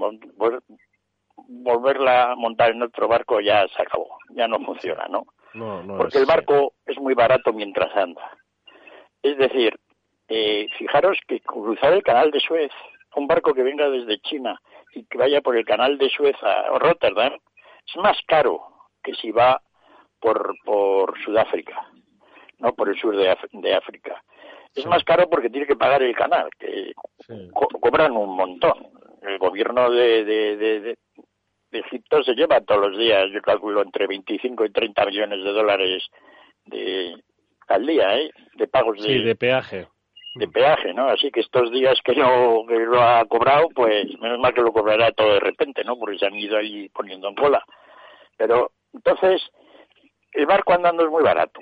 [1.35, 5.25] volverla a montar en otro barco ya se acabó, ya no funciona, ¿no?
[5.97, 8.37] Porque el barco es muy barato mientras anda.
[9.21, 9.77] Es decir,
[10.29, 12.71] eh, fijaros que cruzar el canal de Suez,
[13.15, 14.61] un barco que venga desde China
[14.93, 17.33] y que vaya por el canal de Suez a Rotterdam,
[17.87, 18.61] es más caro
[19.03, 19.61] que si va
[20.19, 21.87] por, por Sudáfrica,
[22.59, 24.21] no por el sur de, de África.
[24.75, 26.93] Es más caro porque tiene que pagar el canal, que
[27.53, 28.87] cobran un montón.
[29.21, 30.97] El gobierno de, de, de,
[31.71, 36.03] Egipto se lleva todos los días, yo calculo, entre 25 y 30 millones de dólares
[36.65, 37.15] de,
[37.67, 38.31] al día, ¿eh?
[38.55, 39.87] De pagos de, sí, de peaje.
[40.35, 41.07] De peaje, ¿no?
[41.07, 44.71] Así que estos días que no que lo ha cobrado, pues menos mal que lo
[44.71, 45.97] cobrará todo de repente, ¿no?
[45.97, 47.63] Porque se han ido ahí poniendo en cola.
[48.37, 49.41] Pero entonces,
[50.35, 51.61] el barco andando es muy barato.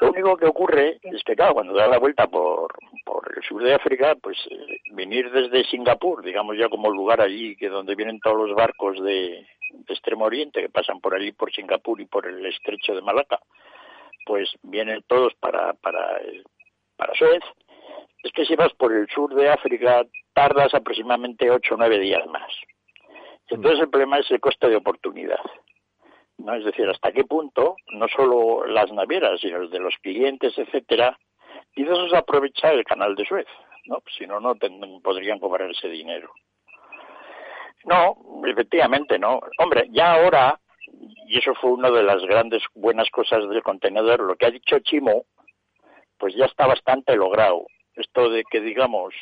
[0.00, 2.74] Lo único que ocurre es que, claro, cuando da la vuelta por,
[3.04, 7.54] por el sur de África, pues eh, venir desde Singapur, digamos ya como lugar allí,
[7.54, 11.52] que donde vienen todos los barcos de, de Extremo Oriente, que pasan por allí, por
[11.52, 13.38] Singapur y por el estrecho de Malaca,
[14.26, 16.20] pues vienen todos para, para,
[16.96, 17.42] para Suez.
[18.24, 22.26] Es que si vas por el sur de África, tardas aproximadamente ocho o nueve días
[22.26, 22.50] más.
[23.48, 25.40] entonces el problema es el coste de oportunidad.
[26.38, 26.54] ¿No?
[26.54, 31.18] Es decir, hasta qué punto, no solo las navieras, sino los de los clientes, etcétera,
[31.74, 33.46] y de eso es aprovechar el canal de Suez,
[33.86, 34.00] ¿no?
[34.00, 34.54] Pues si no, no
[35.02, 36.30] podrían cobrar ese dinero.
[37.84, 38.16] No,
[38.46, 39.40] efectivamente, no.
[39.58, 40.60] Hombre, ya ahora,
[41.26, 44.78] y eso fue una de las grandes buenas cosas del contenedor, lo que ha dicho
[44.80, 45.24] Chimo,
[46.18, 47.66] pues ya está bastante logrado.
[47.94, 49.14] Esto de que, digamos,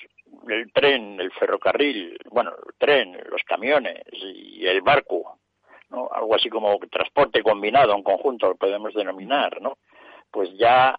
[0.49, 5.39] el tren, el ferrocarril, bueno, el tren, los camiones y el barco
[5.91, 6.09] ¿no?
[6.13, 9.79] algo así como transporte combinado, un conjunto lo podemos denominar, ¿no?
[10.31, 10.99] pues ya,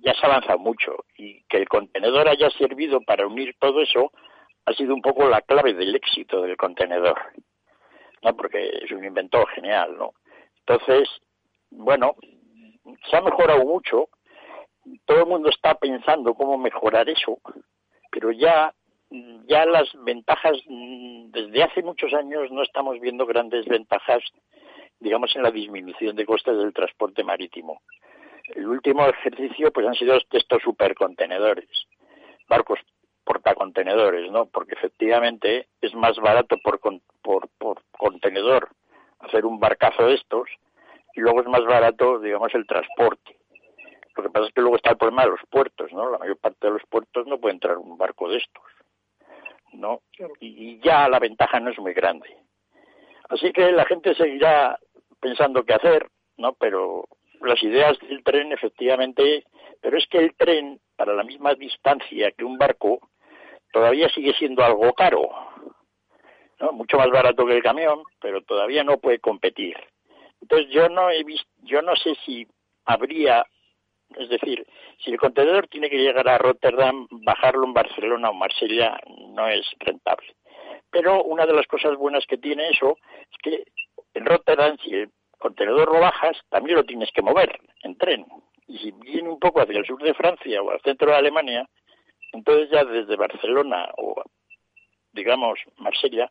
[0.00, 4.12] ya se ha avanzado mucho y que el contenedor haya servido para unir todo eso
[4.66, 7.18] ha sido un poco la clave del éxito del contenedor,
[8.22, 8.36] ¿no?
[8.36, 9.96] porque es un inventor genial.
[9.96, 10.12] ¿no?
[10.66, 11.08] Entonces,
[11.70, 12.16] bueno,
[13.08, 14.08] se ha mejorado mucho,
[15.04, 17.38] todo el mundo está pensando cómo mejorar eso,
[18.10, 18.72] pero ya
[19.10, 24.22] ya las ventajas, mm, desde hace muchos años no estamos viendo grandes ventajas,
[24.98, 27.80] digamos, en la disminución de costes del transporte marítimo.
[28.54, 31.68] El último ejercicio, pues han sido estos supercontenedores,
[32.48, 32.78] barcos
[33.24, 34.46] portacontenedores, ¿no?
[34.46, 36.80] Porque efectivamente es más barato por,
[37.22, 38.68] por, por contenedor
[39.18, 40.48] hacer un barcazo de estos
[41.14, 43.36] y luego es más barato, digamos, el transporte.
[44.16, 46.10] Lo que pasa es que luego está el problema de los puertos, ¿no?
[46.10, 48.64] La mayor parte de los puertos no puede entrar un barco de estos.
[49.80, 50.02] ¿No?
[50.40, 52.36] Y, ya la ventaja no es muy grande.
[53.28, 54.78] Así que la gente seguirá
[55.20, 56.52] pensando qué hacer, ¿no?
[56.54, 57.06] Pero
[57.40, 59.44] las ideas del tren, efectivamente,
[59.80, 63.00] pero es que el tren, para la misma distancia que un barco,
[63.72, 65.28] todavía sigue siendo algo caro,
[66.60, 66.72] ¿no?
[66.72, 69.76] Mucho más barato que el camión, pero todavía no puede competir.
[70.40, 72.46] Entonces yo no he visto, yo no sé si
[72.84, 73.44] habría
[74.14, 74.66] es decir,
[74.98, 78.98] si el contenedor tiene que llegar a Rotterdam, bajarlo en Barcelona o Marsella
[79.34, 80.34] no es rentable.
[80.90, 82.96] Pero una de las cosas buenas que tiene eso
[83.30, 83.64] es que
[84.14, 88.24] en Rotterdam, si el contenedor lo bajas, también lo tienes que mover en tren.
[88.66, 91.68] Y si viene un poco hacia el sur de Francia o al centro de Alemania,
[92.32, 94.22] entonces ya desde Barcelona o,
[95.12, 96.30] digamos, Marsella,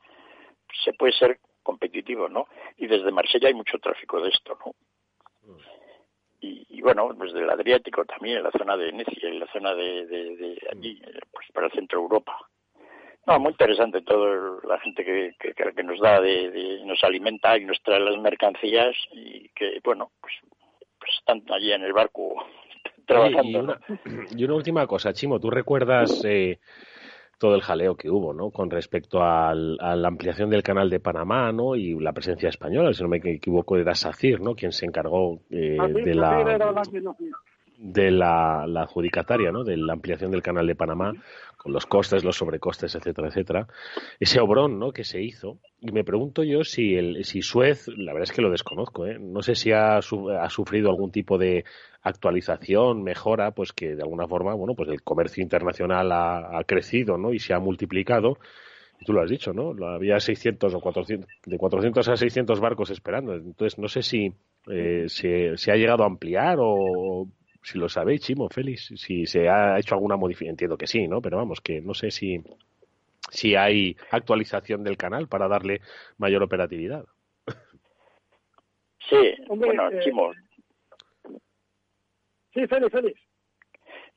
[0.83, 2.47] se puede ser competitivo, ¿no?
[2.77, 4.73] Y desde Marsella hay mucho tráfico de esto, ¿no?
[6.69, 10.05] Y, bueno, pues del Adriático también, en la zona de Venecia, en la zona de,
[10.05, 12.38] de, allí, pues para el centro de Europa.
[13.27, 17.65] No, muy interesante todo la gente que, que, que nos da, de, nos alimenta y
[17.65, 20.34] nos trae las mercancías y que, bueno, pues,
[20.99, 22.36] pues están allí en el barco
[23.08, 23.49] trabajando.
[23.49, 23.79] Y una,
[24.38, 26.60] y una última cosa, Chimo, ¿tú recuerdas eh,
[27.38, 28.52] todo el jaleo que hubo, ¿no?
[28.52, 31.76] Con respecto a la ampliación del canal de Panamá, ¿no?
[31.76, 34.56] Y la presencia española, si no me equivoco, era SACIR, ¿no?
[34.56, 36.43] Quien se encargó eh, de la
[37.77, 39.63] de la, adjudicataria, ¿no?
[39.63, 41.13] De la ampliación del canal de Panamá,
[41.57, 43.67] con los costes, los sobrecostes, etcétera, etcétera.
[44.19, 44.91] Ese obrón, ¿no?
[44.91, 45.57] Que se hizo.
[45.79, 49.17] Y me pregunto yo si el, si Suez, la verdad es que lo desconozco, ¿eh?
[49.19, 51.65] No sé si ha, ha sufrido algún tipo de
[52.01, 57.33] actualización, mejora, pues que de alguna forma, bueno, pues el comercio internacional ha, crecido, ¿no?
[57.33, 58.38] Y se ha multiplicado.
[59.05, 59.73] Tú lo has dicho, ¿no?
[59.88, 63.33] Había 600 o 400, de 400 a 600 barcos esperando.
[63.33, 64.31] Entonces, no sé si
[64.71, 67.27] eh, se, se, ha llegado a ampliar o
[67.65, 71.19] si lo sabéis, Chimo, Félix, si se ha hecho alguna modificación, entiendo que sí, ¿no?
[71.19, 72.39] Pero vamos, que no sé si,
[73.32, 75.82] si hay actualización del canal para darle
[76.17, 77.06] mayor operatividad.
[79.10, 80.32] Sí, bueno, eh, Chimo.
[82.54, 83.21] Sí, Félix, Félix.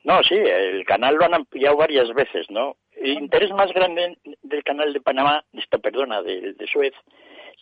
[0.03, 2.77] No, sí, el canal lo han ampliado varias veces, ¿no?
[2.91, 6.93] El interés más grande del canal de Panamá, esto, perdona, de, de Suez,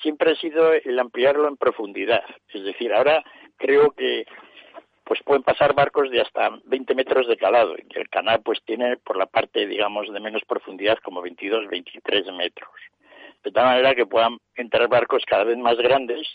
[0.02, 2.23] siempre ha sido el ampliarlo en profundidad.
[2.54, 3.23] Es decir, ahora
[3.58, 4.26] creo que
[5.08, 8.98] pues pueden pasar barcos de hasta 20 metros de calado y el canal pues tiene
[8.98, 12.70] por la parte digamos de menos profundidad como 22 23 metros
[13.43, 16.28] de tal manera que puedan entrar barcos cada vez más grandes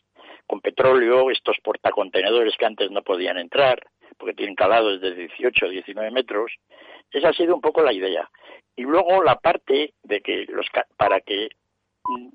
[0.47, 3.83] con petróleo, estos portacontenedores que antes no podían entrar,
[4.19, 6.53] porque tienen calados de 18 o 19 metros.
[7.11, 8.29] Esa ha sido un poco la idea.
[8.77, 11.51] Y luego la parte de que los para que
[12.07, 12.29] mm,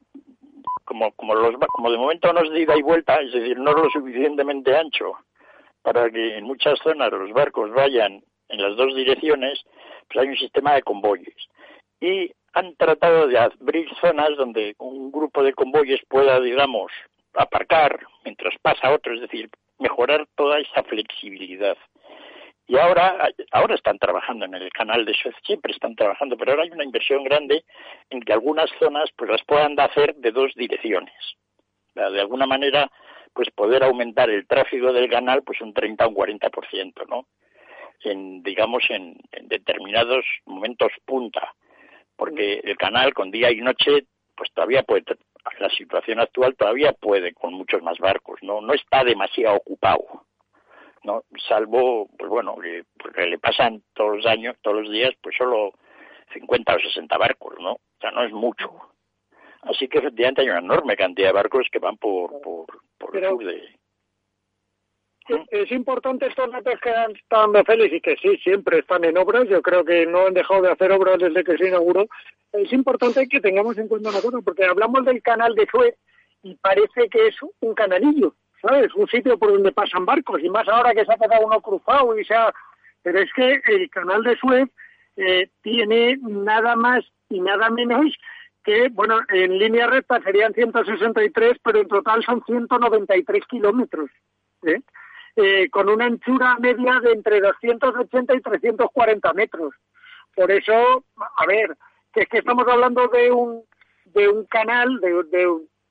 [0.85, 3.71] como como los como de momento no es de ida y vuelta, es decir, no
[3.71, 5.17] es lo suficientemente ancho
[5.87, 9.63] para que en muchas zonas los barcos vayan en las dos direcciones,
[10.09, 11.47] pues hay un sistema de convoyes.
[12.01, 16.91] Y han tratado de abrir zonas donde un grupo de convoyes pueda, digamos,
[17.35, 21.77] aparcar mientras pasa otro, es decir, mejorar toda esa flexibilidad.
[22.67, 26.63] Y ahora, ahora están trabajando en el canal de Suez, siempre están trabajando, pero ahora
[26.63, 27.63] hay una inversión grande
[28.09, 31.15] en que algunas zonas pues las puedan hacer de dos direcciones.
[31.95, 32.91] De alguna manera,
[33.37, 37.27] pues poder aumentar el tráfico del canal pues un 30 o un 40%, ¿no?
[38.03, 41.53] En, digamos, en, determinados momentos punta,
[42.15, 45.03] porque el canal con día y noche pues todavía puede
[45.59, 50.25] la situación actual todavía puede con muchos más barcos, no no está demasiado ocupado.
[51.03, 51.23] ¿no?
[51.47, 55.73] Salvo, pues bueno, que, porque le pasan todos los años, todos los días, pues solo
[56.33, 57.73] 50 o 60 barcos, ¿no?
[57.73, 58.71] O sea, no es mucho.
[59.69, 62.65] Así que efectivamente hay una enorme cantidad de barcos que van por, por,
[62.97, 63.77] por el sur de...
[65.49, 69.45] Es importante estos datos que dan dando Félix y que sí, siempre están en obras.
[69.49, 72.07] Yo creo que no han dejado de hacer obras desde que se inauguró.
[72.53, 75.95] Es importante que tengamos en cuenta una cosa, porque hablamos del canal de Suez
[76.43, 78.35] y parece que es un canalillo.
[78.61, 78.93] ¿sabes?
[78.95, 82.17] Un sitio por donde pasan barcos, y más ahora que se ha quedado uno cruzado
[82.17, 82.53] y se ha...
[83.03, 84.69] Pero es que el canal de Suez
[85.15, 88.05] eh, tiene nada más y nada menos
[88.67, 94.09] que, bueno, en línea recta serían 163, pero en total son 193 kilómetros,
[94.63, 94.81] ¿eh?
[95.37, 95.69] ¿eh?
[95.69, 99.73] con una anchura media de entre 280 y 340 metros.
[100.35, 101.05] Por eso,
[101.37, 101.77] a ver,
[102.11, 103.63] que es que estamos hablando de un
[104.03, 105.47] de un canal, de, de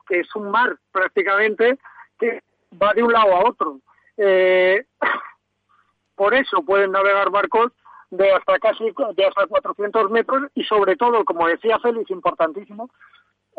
[0.07, 1.79] que es un mar prácticamente,
[2.19, 2.43] que
[2.81, 3.81] va de un lado a otro.
[4.19, 4.85] Eh,
[6.15, 7.73] por eso pueden navegar barcos
[8.11, 12.91] de hasta casi de hasta 400 metros y sobre todo, como decía Félix, importantísimo,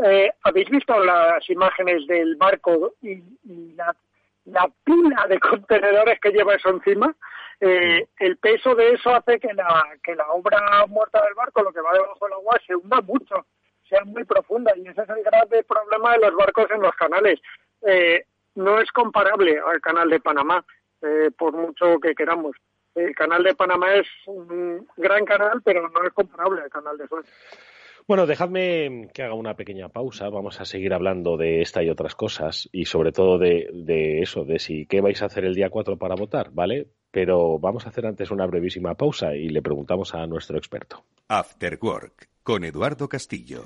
[0.04, 3.24] eh, habéis visto las imágenes del barco y,
[3.76, 3.96] la,
[4.46, 7.16] la, pila de contenedores que lleva eso encima.
[7.60, 11.74] Eh, el peso de eso hace que la, que la obra muerta del barco, lo
[11.74, 13.46] que va debajo del agua, se hunda mucho,
[13.90, 17.40] sea muy profunda y ese es el grave problema de los barcos en los canales.
[17.82, 20.64] Eh, no es comparable al canal de Panamá,
[21.02, 22.56] eh, por mucho que queramos.
[22.98, 27.08] El canal de Panamá es un gran canal, pero no es comparable al canal de
[27.08, 27.26] Suez.
[28.08, 30.30] Bueno, dejadme que haga una pequeña pausa.
[30.30, 34.46] Vamos a seguir hablando de esta y otras cosas y sobre todo de, de eso,
[34.46, 36.88] de si qué vais a hacer el día 4 para votar, ¿vale?
[37.12, 41.04] Pero vamos a hacer antes una brevísima pausa y le preguntamos a nuestro experto.
[41.28, 43.66] After Work con Eduardo Castillo.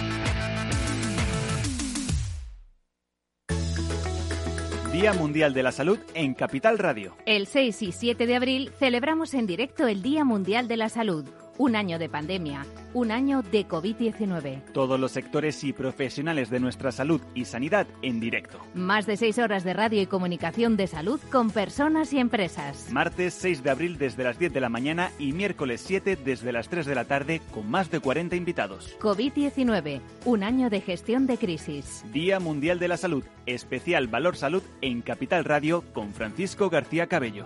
[5.01, 7.17] Día Mundial de la Salud en Capital Radio.
[7.25, 11.25] El 6 y 7 de abril celebramos en directo el Día Mundial de la Salud.
[11.61, 14.63] Un año de pandemia, un año de COVID-19.
[14.73, 18.57] Todos los sectores y profesionales de nuestra salud y sanidad en directo.
[18.73, 22.87] Más de seis horas de radio y comunicación de salud con personas y empresas.
[22.91, 26.67] Martes 6 de abril desde las 10 de la mañana y miércoles 7 desde las
[26.67, 28.97] 3 de la tarde con más de 40 invitados.
[28.99, 32.03] COVID-19, un año de gestión de crisis.
[32.11, 37.45] Día Mundial de la Salud, especial Valor Salud en Capital Radio con Francisco García Cabello.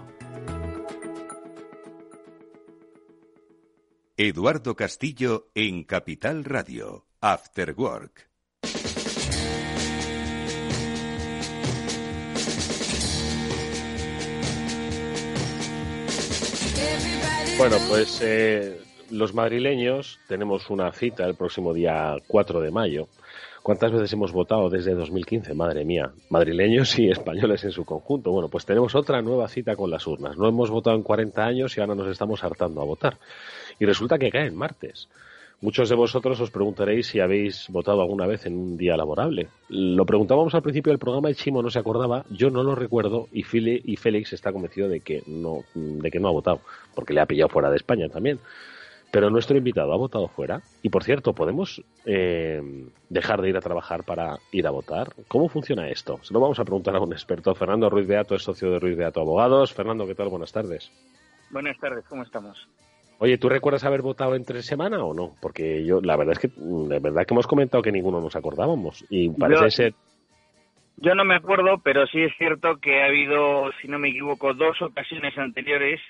[4.18, 8.30] Eduardo Castillo en Capital Radio, After Work.
[17.58, 23.08] Bueno, pues eh, los madrileños tenemos una cita el próximo día 4 de mayo.
[23.64, 25.56] ¿Cuántas veces hemos votado desde 2015?
[25.56, 28.32] Madre mía, madrileños y españoles en su conjunto.
[28.32, 30.38] Bueno, pues tenemos otra nueva cita con las urnas.
[30.38, 33.18] No hemos votado en 40 años y ahora nos estamos hartando a votar
[33.80, 35.10] y resulta que cae en martes.
[35.62, 39.48] Muchos de vosotros os preguntaréis si habéis votado alguna vez en un día laborable.
[39.70, 43.30] Lo preguntábamos al principio del programa y Chimo no se acordaba, yo no lo recuerdo
[43.32, 46.60] y, Félix está convencido de que no, de que no ha votado,
[46.94, 48.40] porque le ha pillado fuera de España también.
[49.16, 50.60] Pero nuestro invitado ha votado fuera.
[50.82, 52.62] Y por cierto, ¿podemos eh,
[53.08, 55.08] dejar de ir a trabajar para ir a votar?
[55.30, 56.20] ¿Cómo funciona esto?
[56.22, 57.56] Se lo vamos a preguntar a un experto.
[57.56, 59.74] Fernando Ruiz Beato es socio de Ruiz Beato Abogados.
[59.74, 60.28] Fernando, ¿qué tal?
[60.28, 60.92] Buenas tardes.
[61.50, 62.68] Buenas tardes, ¿cómo estamos?
[63.20, 65.32] Oye, ¿tú recuerdas haber votado entre semana o no?
[65.42, 69.06] Porque yo, la verdad es que, la verdad que hemos comentado que ninguno nos acordábamos
[69.10, 69.94] y parece ser.
[70.98, 74.54] Yo no me acuerdo, pero sí es cierto que ha habido, si no me equivoco,
[74.54, 76.02] dos ocasiones anteriores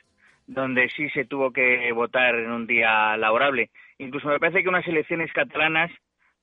[0.47, 3.71] donde sí se tuvo que votar en un día laborable.
[3.97, 5.91] Incluso me parece que unas elecciones catalanas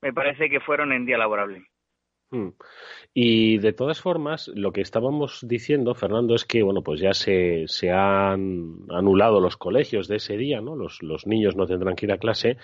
[0.00, 1.64] me parece que fueron en día laborable.
[2.32, 2.48] Hmm.
[3.12, 7.64] Y de todas formas, lo que estábamos diciendo, Fernando, es que bueno, pues ya se,
[7.66, 10.74] se han anulado los colegios de ese día, ¿no?
[10.74, 12.57] Los, los niños no tendrán que ir a clase,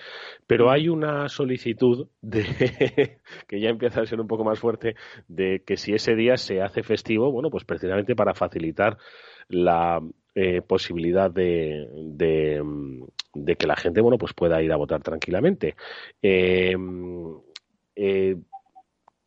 [0.47, 4.95] pero hay una solicitud de que ya empieza a ser un poco más fuerte
[5.27, 8.97] de que si ese día se hace festivo, bueno, pues precisamente para facilitar
[9.49, 10.01] la
[10.35, 15.75] eh, posibilidad de, de, que la gente bueno pues pueda ir a votar tranquilamente.
[16.21, 16.75] Eh,
[17.95, 18.35] eh,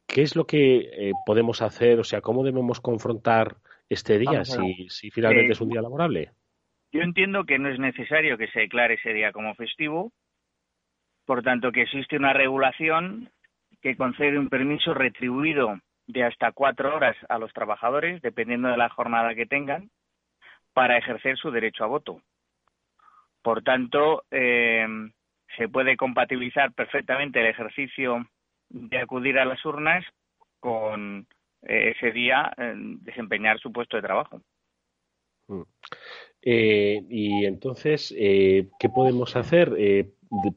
[0.06, 1.98] ¿Qué es lo que podemos hacer?
[1.98, 3.56] O sea, ¿cómo debemos confrontar
[3.88, 6.30] este día si, si, finalmente es un día laborable?
[6.92, 10.12] Yo entiendo que no es necesario que se declare ese día como festivo,
[11.24, 13.30] por tanto que existe una regulación
[13.80, 18.90] que concede un permiso retribuido de hasta cuatro horas a los trabajadores, dependiendo de la
[18.90, 19.90] jornada que tengan,
[20.72, 22.20] para ejercer su derecho a voto.
[23.42, 24.86] Por tanto, eh,
[25.56, 28.26] se puede compatibilizar perfectamente el ejercicio
[28.68, 30.04] de acudir a las urnas
[30.60, 31.26] con
[31.62, 34.40] eh, ese día eh, desempeñar su puesto de trabajo.
[35.48, 35.62] Mm.
[36.44, 39.72] y entonces, ¿qué podemos hacer?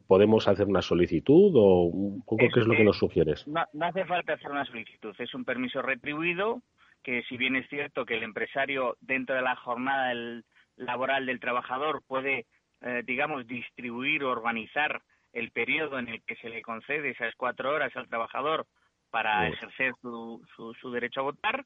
[0.06, 3.46] ¿Podemos hacer una solicitud o un poco qué es lo que nos sugieres?
[3.46, 6.62] No, no hace falta hacer una solicitud, es un permiso retribuido
[7.06, 10.12] que si bien es cierto que el empresario dentro de la jornada
[10.74, 12.46] laboral del trabajador puede,
[12.80, 15.00] eh, digamos, distribuir o organizar
[15.32, 18.66] el periodo en el que se le concede esas cuatro horas al trabajador
[19.08, 21.64] para ejercer su, su, derecho a votar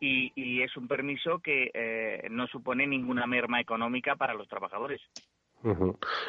[0.00, 5.00] y, es un permiso que eh, no supone ninguna merma económica para los trabajadores.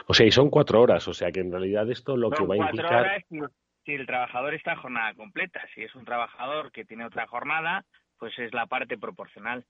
[0.05, 2.53] O sea, y son cuatro horas, o sea que en realidad esto lo que va
[2.53, 3.01] a implicar...
[3.01, 3.39] Horas si,
[3.83, 7.83] si el trabajador está en jornada completa, si es un trabajador que tiene otra jornada,
[8.20, 9.65] pues es la parte proporcional.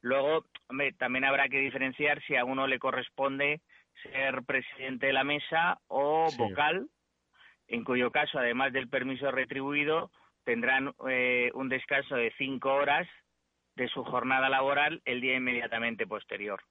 [0.00, 3.60] Luego, hombre, también habrá que diferenciar si a uno le corresponde
[4.02, 6.88] ser presidente de la mesa o vocal,
[7.66, 10.10] en cuyo caso, además del permiso retribuido,
[10.44, 13.08] tendrán eh, un descanso de cinco horas
[13.74, 16.62] de su jornada laboral el día inmediatamente posterior.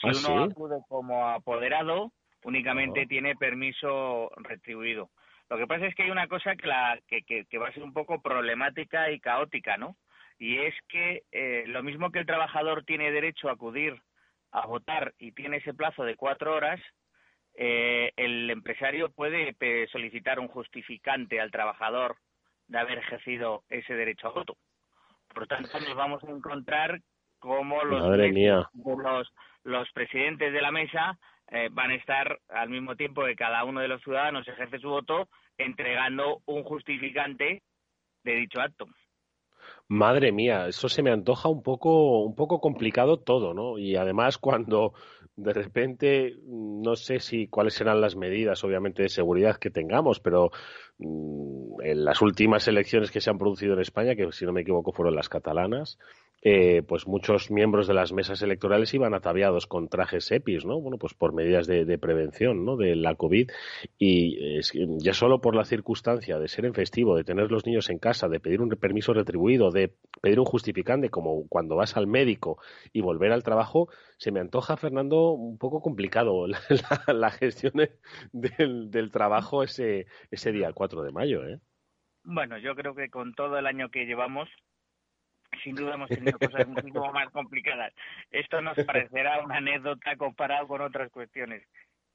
[0.00, 2.12] Si ¿Ah, uno acude como apoderado,
[2.44, 5.10] únicamente tiene permiso retribuido.
[5.50, 7.82] Lo que pasa es que hay una cosa que, la, que, que va a ser
[7.82, 9.96] un poco problemática y caótica, ¿no?
[10.38, 14.00] Y es que eh, lo mismo que el trabajador tiene derecho a acudir
[14.52, 16.80] a votar y tiene ese plazo de cuatro horas,
[17.54, 19.56] eh, el empresario puede
[19.88, 22.16] solicitar un justificante al trabajador
[22.68, 24.56] de haber ejercido ese derecho a voto.
[25.34, 27.00] Por tanto, nos vamos a encontrar
[27.38, 28.02] como los,
[28.74, 29.32] los,
[29.64, 31.18] los presidentes de la mesa
[31.50, 34.88] eh, van a estar al mismo tiempo que cada uno de los ciudadanos ejerce su
[34.88, 37.62] voto entregando un justificante
[38.22, 38.86] de dicho acto.
[39.88, 43.78] Madre mía, eso se me antoja un poco, un poco complicado todo, ¿no?
[43.78, 44.92] Y además cuando
[45.36, 50.50] de repente, no sé si cuáles serán las medidas, obviamente, de seguridad que tengamos, pero
[50.98, 54.62] mm, en las últimas elecciones que se han producido en España, que si no me
[54.62, 55.98] equivoco fueron las catalanas,
[56.42, 60.80] eh, pues muchos miembros de las mesas electorales iban ataviados con trajes EPIs, ¿no?
[60.80, 62.76] Bueno, pues por medidas de, prevención, ¿no?
[62.76, 63.50] De la COVID
[63.98, 64.60] y
[64.98, 68.28] ya solo por la circunstancia de ser en festivo, de tener los niños en casa,
[68.28, 72.58] de pedir un permiso retribuido, de pedir un justificante como cuando vas al médico
[72.92, 76.46] y volver al trabajo, se me antoja, Fernando, un poco complicado
[77.06, 77.72] la, gestión
[78.32, 81.60] del, trabajo ese, día 4 de mayo, ¿eh?
[82.24, 84.48] Bueno, yo creo que con todo el año que llevamos
[85.62, 87.92] sin duda hemos tenido cosas muchísimo más complicadas.
[88.30, 91.62] Esto nos parecerá una anécdota comparado con otras cuestiones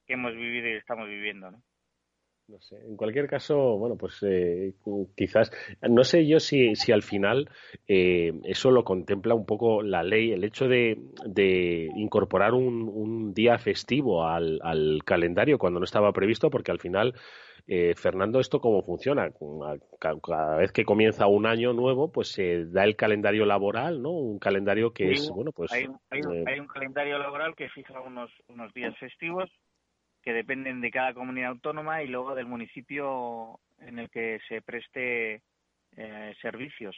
[0.05, 1.61] que hemos vivido y estamos viviendo, ¿no?
[2.47, 4.73] No sé, en cualquier caso, bueno, pues eh,
[5.15, 7.49] quizás, no sé yo si, si al final
[7.87, 13.33] eh, eso lo contempla un poco la ley, el hecho de, de incorporar un, un
[13.33, 17.15] día festivo al, al calendario cuando no estaba previsto, porque al final
[17.65, 19.31] eh, Fernando, ¿esto cómo funciona?
[19.99, 24.11] Cada vez que comienza un año nuevo, pues se da el calendario laboral, ¿no?
[24.11, 25.71] Un calendario que es, bueno, pues...
[25.71, 29.49] Hay, eh, hay, un, calendario laboral que fija unos, unos días festivos
[30.23, 35.41] que dependen de cada comunidad autónoma y luego del municipio en el que se preste
[35.97, 36.95] eh, servicios.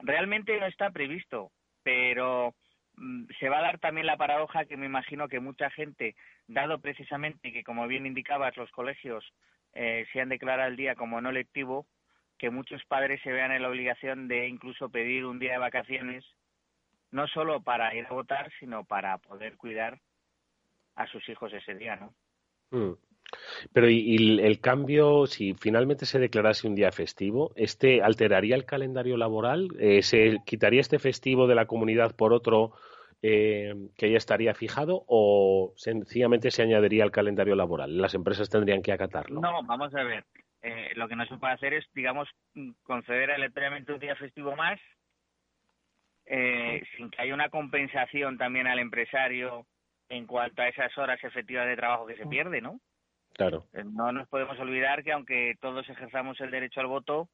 [0.00, 1.52] Realmente no está previsto,
[1.82, 2.54] pero
[2.96, 6.16] mm, se va a dar también la paradoja que me imagino que mucha gente,
[6.48, 9.24] dado precisamente que, como bien indicabas, los colegios
[9.72, 11.86] eh, se han declarado el día como no lectivo,
[12.38, 16.24] que muchos padres se vean en la obligación de incluso pedir un día de vacaciones,
[17.12, 20.00] no solo para ir a votar, sino para poder cuidar
[20.96, 22.12] a sus hijos ese día, ¿no?
[22.74, 22.94] Mm.
[23.72, 29.16] Pero y, el cambio, si finalmente se declarase un día festivo, ¿este alteraría el calendario
[29.16, 29.68] laboral?
[29.78, 32.72] Eh, ¿Se quitaría este festivo de la comunidad por otro
[33.22, 37.96] eh, que ya estaría fijado o sencillamente se añadiría al calendario laboral?
[37.96, 39.40] ¿Las empresas tendrían que acatarlo?
[39.40, 40.24] No, vamos a ver.
[40.62, 42.28] Eh, lo que no se puede hacer es, digamos,
[42.84, 44.80] conceder aleatoriamente un día festivo más
[46.96, 49.66] sin que haya una compensación también al empresario
[50.16, 52.80] en cuanto a esas horas efectivas de trabajo que se pierde, ¿no?
[53.32, 53.66] Claro.
[53.72, 57.28] Eh, no nos podemos olvidar que aunque todos ejerzamos el derecho al voto,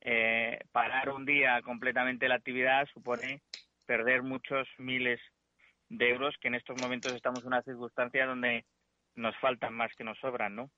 [0.00, 3.42] eh, parar un día completamente la actividad supone
[3.84, 5.20] perder muchos miles
[5.88, 8.64] de euros que en estos momentos estamos en una circunstancia donde
[9.16, 10.70] nos faltan más que nos sobran, ¿no?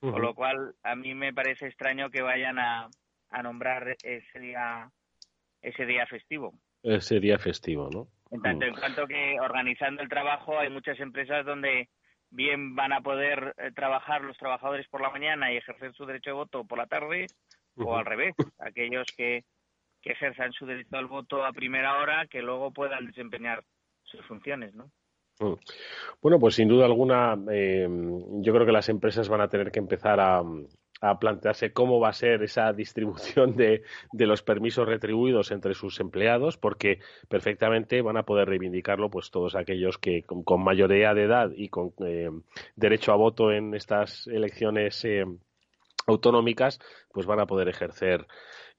[0.00, 2.88] Con lo cual, a mí me parece extraño que vayan a,
[3.28, 4.90] a nombrar ese día
[5.60, 6.54] ese día festivo.
[6.82, 8.08] Ese día festivo, ¿no?
[8.30, 11.88] En tanto en cuanto que organizando el trabajo hay muchas empresas donde
[12.30, 16.30] bien van a poder eh, trabajar los trabajadores por la mañana y ejercer su derecho
[16.30, 17.26] de voto por la tarde,
[17.76, 19.44] o al revés, aquellos que,
[20.00, 23.64] que ejerzan su derecho al voto a primera hora, que luego puedan desempeñar
[24.04, 24.90] sus funciones, ¿no?
[25.40, 25.54] Mm.
[26.20, 29.78] Bueno, pues sin duda alguna, eh, yo creo que las empresas van a tener que
[29.78, 30.42] empezar a,
[31.00, 33.82] a plantearse cómo va a ser esa distribución de,
[34.12, 39.54] de, los permisos retribuidos entre sus empleados, porque perfectamente van a poder reivindicarlo pues todos
[39.54, 42.30] aquellos que con, mayoría de edad y con eh,
[42.76, 45.24] derecho a voto en estas elecciones eh,
[46.06, 46.80] autonómicas,
[47.12, 48.26] pues van a poder ejercer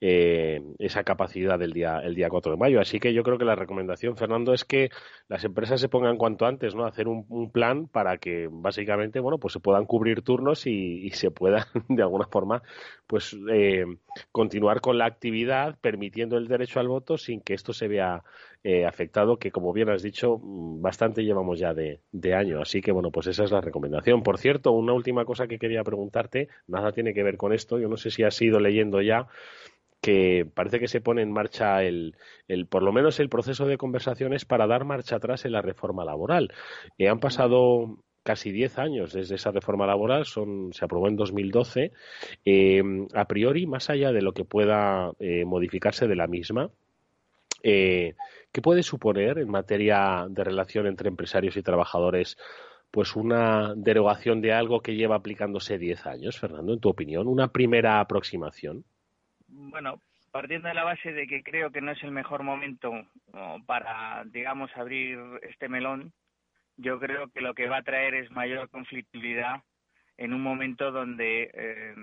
[0.04, 2.82] eh, esa capacidad del día, el día 4 de mayo.
[2.82, 4.90] Así que yo creo que la recomendación, Fernando, es que
[5.28, 6.86] las empresas se pongan cuanto antes, ¿no?
[6.86, 11.68] Hacer un, plan para que básicamente, bueno, pues se puedan cubrir turnos y, se pueda,
[11.88, 12.64] de alguna forma,
[13.06, 13.86] pues eh,
[14.32, 18.24] continuar con la actividad permitiendo el derecho al voto sin que esto se vea
[18.64, 22.60] eh, afectado, que como bien has dicho, mm, bastante llevamos ya de, de año.
[22.60, 24.24] Así que, bueno, pues esa es la recomendación.
[24.24, 27.88] Por cierto, una última cosa que quería preguntarte, nada tiene que ver con esto, yo
[27.88, 29.28] no sé si has ido leyendo ya
[30.02, 32.16] que parece que se pone en marcha el,
[32.48, 36.04] el, por lo menos el proceso de conversaciones para dar marcha atrás en la reforma
[36.04, 36.52] laboral.
[36.98, 41.92] Eh, han pasado casi diez años desde esa reforma laboral, son, se aprobó en 2012.
[42.46, 42.84] Eh,
[43.14, 46.72] a priori, más allá de lo que pueda eh, modificarse de la misma,
[47.64, 48.16] ¿qué
[48.64, 52.38] puede suponer en materia de relación entre empresarios y trabajadores?
[52.90, 57.50] Pues una derogación de algo que lleva aplicándose diez años, Fernando, en tu opinión, una
[57.50, 58.84] primera aproximación
[59.70, 60.02] bueno,
[60.32, 62.92] partiendo de la base de que creo que no es el mejor momento
[63.66, 66.14] para, digamos, abrir este melón,
[66.78, 69.62] yo creo que lo que va a traer es mayor conflictividad
[70.18, 71.96] en un momento donde eh,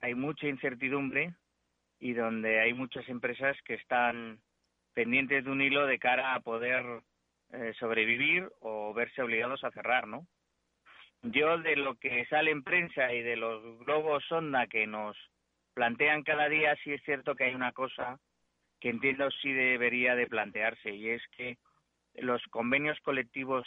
[0.00, 1.34] hay mucha incertidumbre
[1.98, 4.40] y donde hay muchas empresas que están
[4.94, 6.84] pendientes de un hilo de cara a poder
[7.52, 10.26] eh, sobrevivir o verse obligados a cerrar, ¿no?
[11.22, 15.16] Yo de lo que sale en prensa y de los globos sonda que nos
[15.76, 18.18] plantean cada día, sí es cierto que hay una cosa
[18.80, 21.58] que entiendo sí debería de plantearse y es que
[22.14, 23.66] los convenios colectivos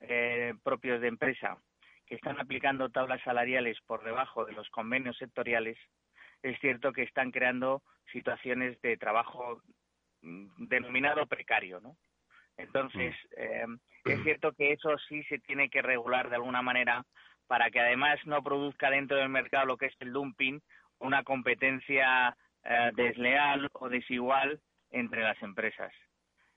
[0.00, 1.56] eh, propios de empresa
[2.04, 5.78] que están aplicando tablas salariales por debajo de los convenios sectoriales,
[6.42, 7.82] es cierto que están creando
[8.12, 9.62] situaciones de trabajo
[10.20, 11.96] mm, denominado precario, ¿no?
[12.58, 13.40] Entonces, mm.
[13.40, 13.66] eh,
[14.04, 17.02] es cierto que eso sí se tiene que regular de alguna manera
[17.46, 20.60] para que además no produzca dentro del mercado lo que es el dumping
[21.00, 25.92] una competencia eh, desleal o desigual entre las empresas.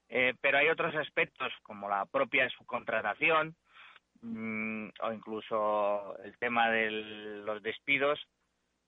[0.10, 3.56] Eh, pero hay otros aspectos como la propia subcontratación
[4.22, 6.92] mm, o incluso el tema de
[7.46, 8.20] los despidos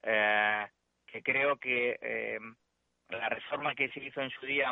[0.03, 0.67] eh,
[1.07, 2.39] que creo que
[3.09, 4.71] la reforma que se hizo en su día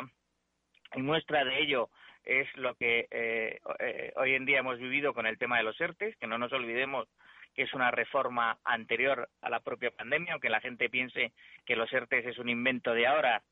[0.94, 1.88] y muestra de ello
[2.24, 3.60] es lo que
[4.16, 7.08] hoy en día hemos vivido con el tema de los ERTES, que no nos olvidemos
[7.54, 11.32] que es una reforma anterior a la propia pandemia, aunque la gente piense
[11.64, 13.42] que los ERTES es un invento de ahora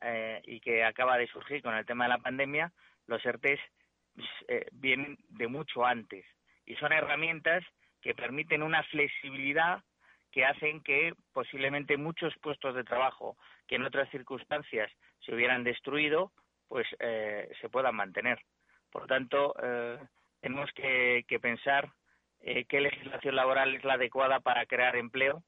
[0.00, 2.72] eh, y que acaba de surgir con el tema de la pandemia,
[3.06, 3.60] los ERTES
[4.48, 6.26] eh, vienen de mucho antes
[6.66, 7.64] y son herramientas
[8.00, 9.82] que permiten una flexibilidad
[10.32, 13.36] que hacen que posiblemente muchos puestos de trabajo
[13.68, 14.90] que en otras circunstancias
[15.20, 16.32] se hubieran destruido,
[16.68, 18.40] pues eh, se puedan mantener.
[18.90, 19.54] Por tanto,
[20.40, 21.90] tenemos que pensar
[22.42, 25.42] eh, qué legislación laboral es la adecuada para crear empleo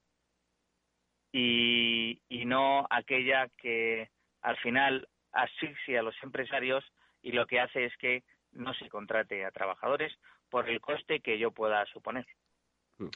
[1.31, 4.09] y, no aquella que
[4.41, 6.85] al final asfixia a los empresarios
[7.21, 10.13] y lo que hace es que no se contrate a trabajadores
[10.49, 12.25] por el coste que yo pueda suponer.
[12.97, 13.07] Mm.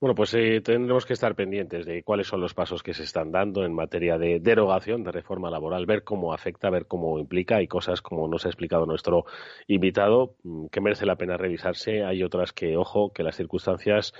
[0.00, 3.32] Bueno, pues eh, tendremos que estar pendientes de cuáles son los pasos que se están
[3.32, 7.56] dando en materia de derogación de reforma laboral, ver cómo afecta, ver cómo implica.
[7.56, 9.24] Hay cosas, como nos ha explicado nuestro
[9.66, 12.04] invitado, mm, que merece la pena revisarse.
[12.04, 14.14] Hay otras que, ojo, que las circunstancias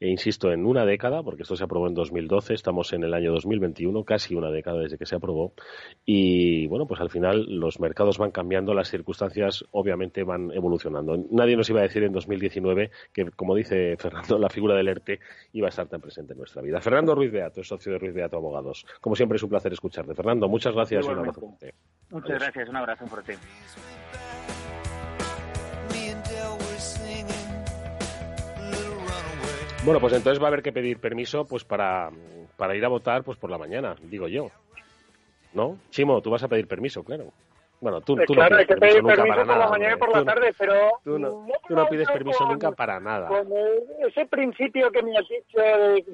[0.00, 3.32] e insisto, en una década, porque esto se aprobó en 2012, estamos en el año
[3.32, 5.52] 2021, casi una década desde que se aprobó,
[6.06, 11.16] y bueno, pues al final los mercados van cambiando, las circunstancias obviamente van evolucionando.
[11.30, 15.20] Nadie nos iba a decir en 2019 que, como dice Fernando, la figura del ERTE
[15.52, 16.80] iba a estar tan presente en nuestra vida.
[16.80, 18.86] Fernando Ruiz Beato, socio de Ruiz Beato Abogados.
[19.00, 20.14] Como siempre es un placer escucharte.
[20.14, 21.06] Fernando, muchas gracias.
[21.06, 21.74] Un abrazo fuerte.
[22.10, 23.36] Muchas gracias, un abrazo fuerte.
[29.82, 32.10] Bueno, pues entonces va a haber que pedir permiso pues para,
[32.56, 34.50] para ir a votar pues por la mañana, digo yo.
[35.52, 35.78] ¿No?
[35.90, 37.32] Chimo, tú vas a pedir permiso, claro.
[37.80, 39.64] Bueno, tú, tú claro, no hay que pides pedir permiso permiso nunca por para la
[39.64, 39.70] nada.
[39.70, 42.48] mañana y por la tarde, pero Tú no, no tú no creo pides permiso con-
[42.48, 43.28] nunca para nada.
[43.28, 43.48] con
[44.06, 46.04] ese principio que me has dicho de-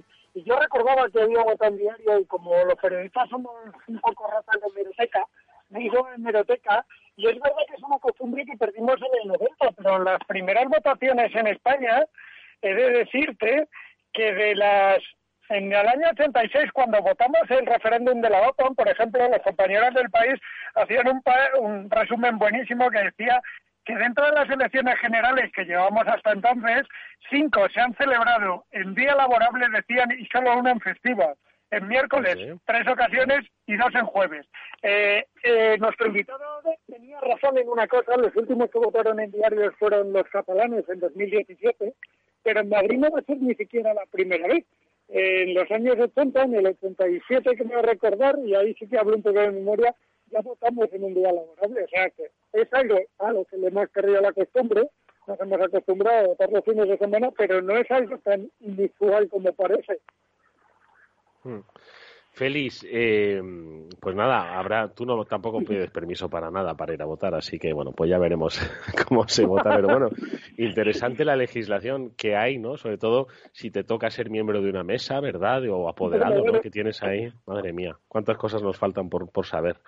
[0.44, 3.52] yo recordaba que había votado en diario y como los periodistas somos
[3.88, 5.24] un poco ratas de hemeroteca,
[5.70, 6.86] me digo hemeroteca,
[7.16, 10.20] y es verdad que es una costumbre que perdimos en el 90, pero en las
[10.28, 12.04] primeras votaciones en España,
[12.62, 13.68] he de decirte
[14.12, 14.98] que de las
[15.48, 19.94] en el año 86, cuando votamos el referéndum de la OTAN, por ejemplo, los compañeros
[19.94, 20.34] del país
[20.74, 23.40] hacían un, pa- un resumen buenísimo que decía
[23.84, 26.82] que dentro de las elecciones generales que llevamos hasta entonces,
[27.30, 31.34] cinco se han celebrado en día laborable, decían, y solo una en festiva.
[31.70, 32.60] En miércoles, Sí.
[32.64, 34.46] tres ocasiones y dos en jueves.
[34.82, 39.74] Eh, eh, nuestro invitado tenía razón en una cosa, los últimos que votaron en diarios
[39.78, 41.92] fueron los catalanes en 2017,
[42.46, 44.64] pero en Madrid no va a ser ni siquiera la primera vez.
[45.08, 48.86] En los años 80, en el 87, que me voy a recordar, y ahí sí
[48.86, 49.92] que hablo un poco de memoria,
[50.30, 51.82] ya votamos en un día laborable.
[51.82, 54.88] O sea que es algo a lo que le hemos perdido la costumbre,
[55.26, 59.28] nos hemos acostumbrado a votar los fines de semana, pero no es algo tan inusual
[59.28, 59.98] como parece.
[61.42, 61.58] Mm.
[62.36, 63.40] Félix, eh,
[63.98, 67.58] pues nada, habrá, tú no tampoco pides permiso para nada para ir a votar, así
[67.58, 68.60] que bueno, pues ya veremos
[69.08, 69.74] cómo se vota.
[69.74, 70.10] Pero bueno,
[70.58, 72.76] interesante la legislación que hay, ¿no?
[72.76, 75.66] Sobre todo si te toca ser miembro de una mesa, ¿verdad?
[75.70, 76.60] O apoderado, ¿no?
[76.60, 77.32] Que tienes ahí.
[77.46, 79.78] Madre mía, cuántas cosas nos faltan por, por saber.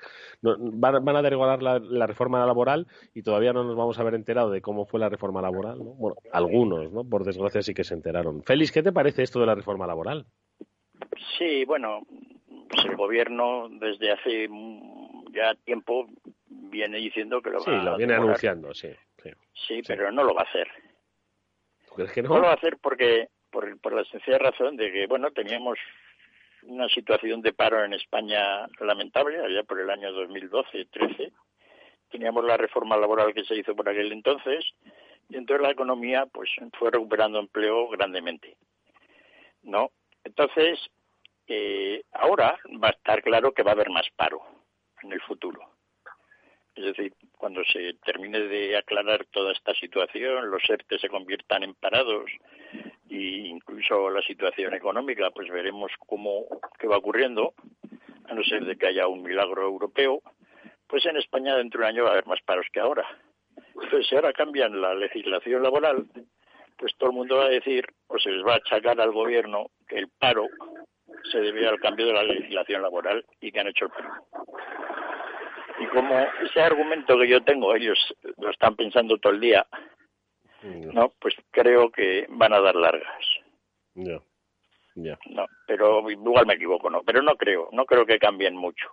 [0.41, 4.51] Van a derogar la, la reforma laboral y todavía no nos vamos a haber enterado
[4.51, 5.93] de cómo fue la reforma laboral, ¿no?
[5.97, 7.05] Bueno, algunos, ¿no?
[7.05, 8.43] Por desgracia sí que se enteraron.
[8.43, 10.25] Félix, ¿qué te parece esto de la reforma laboral?
[11.37, 12.01] Sí, bueno,
[12.69, 16.07] pues el gobierno desde hace mm, ya tiempo
[16.47, 18.31] viene diciendo que lo Sí, va lo a viene demorar.
[18.31, 18.91] anunciando, sí.
[19.23, 19.31] sí.
[19.67, 20.69] Sí, pero no lo va a hacer.
[21.89, 22.37] ¿Tú crees que No no?
[22.37, 25.79] lo va a hacer porque por, por la sencilla razón de que, bueno, teníamos
[26.63, 31.33] una situación de paro en España lamentable, allá por el año 2012-13.
[32.11, 34.65] Teníamos la reforma laboral que se hizo por aquel entonces
[35.29, 38.57] y entonces la economía pues fue recuperando empleo grandemente.
[39.63, 39.91] ¿No?
[40.25, 40.79] Entonces,
[41.49, 44.43] eh, ahora va a estar claro que va a haber más paro
[45.03, 45.61] en el futuro.
[46.75, 51.75] Es decir, cuando se termine de aclarar toda esta situación, los ERTE se conviertan en
[51.75, 52.31] parados
[53.11, 56.45] e incluso la situación económica, pues veremos cómo
[56.79, 57.55] qué va ocurriendo,
[58.27, 60.23] a no ser de que haya un milagro europeo,
[60.87, 63.07] pues en España dentro de un año va a haber más paros que ahora.
[63.75, 66.07] Entonces, si ahora cambian la legislación laboral,
[66.77, 69.67] pues todo el mundo va a decir, o se les va a achacar al gobierno
[69.89, 70.47] que el paro
[71.31, 74.27] se debe al cambio de la legislación laboral y que han hecho el paro.
[75.81, 77.99] Y como ese argumento que yo tengo, ellos
[78.39, 79.67] lo están pensando todo el día,
[80.63, 83.25] no, pues creo que van a dar largas.
[83.95, 84.21] Ya,
[84.97, 85.19] ya.
[85.31, 88.89] No, pero igual me equivoco, no, pero no creo, no creo que cambien mucho.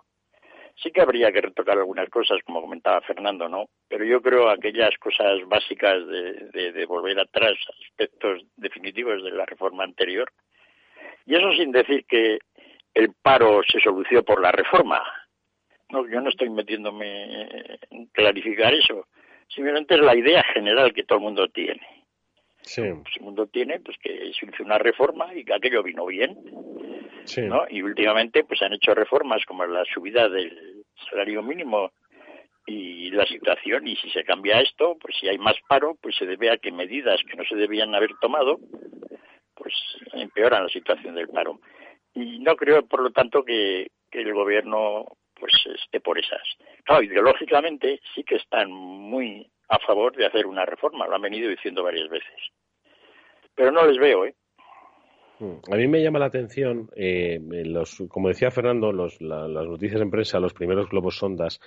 [0.76, 3.64] Sí que habría que retocar algunas cosas, como comentaba Fernando, ¿no?
[3.88, 9.46] Pero yo creo aquellas cosas básicas de, de, de volver atrás, aspectos definitivos de la
[9.46, 10.30] reforma anterior,
[11.26, 12.38] y eso sin decir que
[12.94, 15.02] el paro se solucionó por la reforma.
[15.90, 19.06] No, yo no estoy metiéndome en clarificar eso.
[19.48, 21.80] Simplemente es la idea general que todo el mundo tiene.
[22.62, 26.06] Sí, Pues el mundo tiene pues que se hizo una reforma y que aquello vino
[26.06, 26.36] bien.
[27.24, 27.42] sí.
[27.42, 27.62] ¿no?
[27.70, 31.92] Y últimamente pues han hecho reformas como la subida del salario mínimo
[32.66, 36.26] y la situación y si se cambia esto, pues si hay más paro, pues se
[36.26, 38.58] debe a que medidas que no se debían haber tomado,
[39.56, 39.74] pues
[40.12, 41.60] empeoran la situación del paro.
[42.14, 45.04] Y no creo, por lo tanto, que, el gobierno
[45.38, 46.40] pues esté por esas.
[46.84, 51.50] Claro, ideológicamente sí que están muy a favor de hacer una reforma, lo han venido
[51.50, 52.34] diciendo varias veces.
[53.54, 54.34] Pero no les veo, ¿eh?
[55.38, 55.56] Mm.
[55.70, 60.00] A mí me llama la atención, eh, los, como decía Fernando, los, la- las noticias
[60.00, 61.60] en prensa, los primeros globos sondas,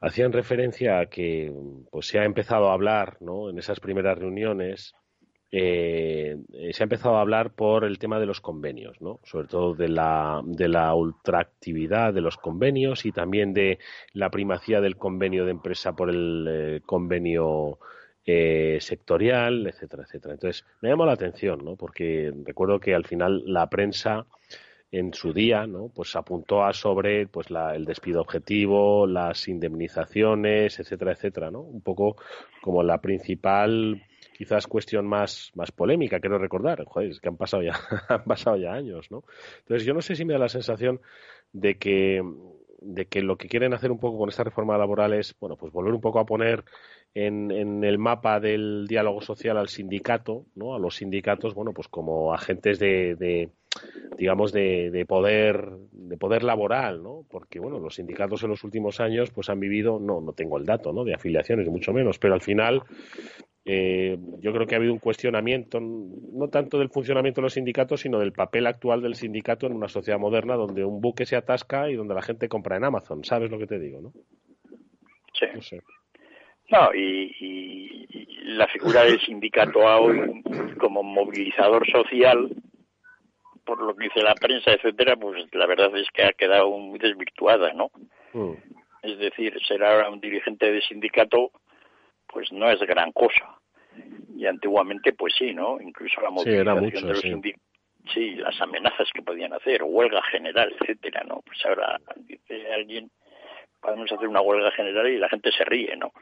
[0.00, 1.52] hacían referencia a que
[1.90, 3.50] pues se ha empezado a hablar ¿no?
[3.50, 4.94] en esas primeras reuniones
[5.52, 6.36] eh,
[6.72, 9.20] se ha empezado a hablar por el tema de los convenios, ¿no?
[9.22, 13.78] sobre todo de la, de la ultraactividad de los convenios y también de
[14.12, 17.78] la primacía del convenio de empresa por el eh, convenio
[18.24, 20.34] eh, sectorial, etcétera, etcétera.
[20.34, 21.76] Entonces, me llamó la atención, ¿no?
[21.76, 24.26] porque recuerdo que al final la prensa
[24.90, 25.88] en su día, ¿no?
[25.88, 31.60] Pues apuntó a sobre pues la, el despido objetivo, las indemnizaciones, etcétera, etcétera, ¿no?
[31.60, 32.16] Un poco
[32.62, 34.05] como la principal
[34.36, 37.72] quizás cuestión más, más polémica, quiero recordar, joder, es que han pasado ya,
[38.08, 39.24] han pasado ya años, ¿no?
[39.60, 41.00] Entonces yo no sé si me da la sensación
[41.52, 42.22] de que,
[42.80, 45.72] de que lo que quieren hacer un poco con esta reforma laboral es, bueno, pues
[45.72, 46.64] volver un poco a poner
[47.14, 50.74] en, en el mapa del diálogo social al sindicato, ¿no?
[50.74, 53.50] A los sindicatos, bueno, pues como agentes de, de
[54.16, 59.00] digamos de, de, poder de poder laboral no porque bueno los sindicatos en los últimos
[59.00, 62.32] años pues han vivido no no tengo el dato no de afiliaciones mucho menos pero
[62.32, 62.82] al final
[63.68, 68.00] eh, yo creo que ha habido un cuestionamiento, no tanto del funcionamiento de los sindicatos,
[68.00, 71.90] sino del papel actual del sindicato en una sociedad moderna donde un buque se atasca
[71.90, 73.24] y donde la gente compra en Amazon.
[73.24, 74.12] ¿Sabes lo que te digo, no?
[75.60, 75.78] Sí.
[76.70, 78.06] No, y,
[78.44, 80.42] la figura del sindicato hoy
[80.78, 82.48] como movilizador social,
[83.64, 87.00] por lo que dice la prensa, etcétera, pues la verdad es que ha quedado muy
[87.00, 87.90] desvirtuada, ¿no?
[88.32, 88.52] Mm.
[89.02, 91.50] Es decir, ser ahora un dirigente de sindicato
[92.36, 93.58] pues no es gran cosa.
[94.36, 95.80] Y antiguamente, pues sí, ¿no?
[95.80, 97.54] Incluso la movilización de los sí.
[98.12, 101.40] sí, las amenazas que podían hacer, huelga general, etcétera, ¿no?
[101.46, 103.10] Pues ahora dice alguien,
[103.80, 106.12] podemos hacer una huelga general y la gente se ríe, ¿no?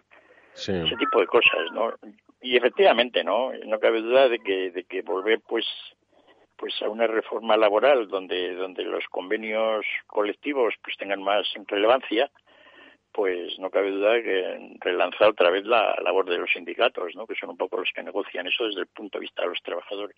[0.52, 0.70] Sí.
[0.86, 1.92] Ese tipo de cosas, ¿no?
[2.40, 3.50] Y efectivamente, ¿no?
[3.66, 5.66] No cabe duda de que, de que volver, pues,
[6.56, 12.30] pues a una reforma laboral donde, donde los convenios colectivos pues tengan más relevancia,
[13.14, 17.28] pues no cabe duda que relanzar otra vez la labor de los sindicatos, ¿no?
[17.28, 19.62] que son un poco los que negocian eso desde el punto de vista de los
[19.62, 20.16] trabajadores.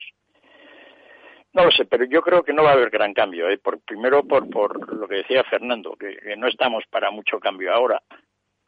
[1.53, 3.51] No lo sé, pero yo creo que no va a haber gran cambio.
[3.51, 3.59] ¿eh?
[3.59, 8.03] Por, primero, por, por lo que decía Fernando, que, no estamos para mucho cambio ahora.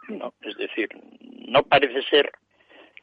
[0.08, 0.34] ¿no?
[0.42, 0.90] Es decir,
[1.48, 2.30] no parece ser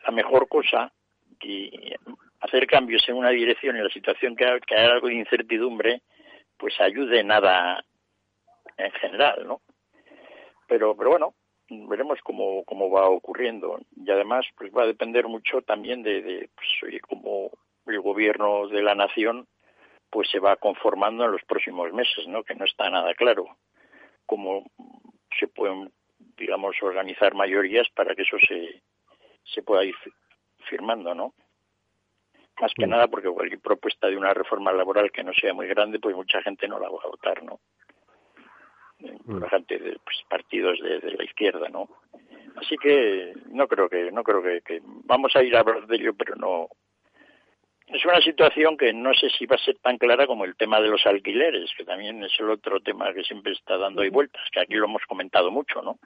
[0.06, 0.92] la mejor cosa
[1.40, 1.96] que
[2.42, 6.04] hacer cambios en una dirección en la situación que, que hay algo de incertidumbre,
[6.58, 7.84] pues ayude nada
[8.78, 9.62] en general, ¿no?
[10.68, 11.34] Pero pero bueno
[11.68, 13.80] veremos cómo, cómo va ocurriendo.
[13.96, 17.52] Y además pues va a depender mucho también de, de pues, cómo
[17.88, 19.48] el gobierno de la nación
[20.10, 23.58] pues se va conformando en los próximos meses no que no está nada claro
[24.26, 24.64] cómo
[25.38, 25.92] se pueden
[26.38, 28.82] digamos organizar mayorías para que eso se
[29.44, 29.96] se pueda ir
[30.70, 31.34] firmando no
[32.60, 32.90] más que mm.
[32.90, 36.42] nada porque cualquier propuesta de una reforma laboral que no sea muy grande pues mucha
[36.42, 37.60] gente no la va a votar no
[39.28, 41.88] la gente de pues, partidos de, la izquierda, ¿no?
[42.56, 46.14] Así que no creo que no creo que, vamos a ir a hablar de ello,
[46.14, 46.70] pero no
[47.88, 50.82] es una situación que no sé si va a ser tan clara como el tema
[50.82, 54.42] de los alquileres, que también es el otro tema que siempre está dando ahí vueltas,
[54.52, 56.00] que aquí lo hemos comentado mucho, ¿no?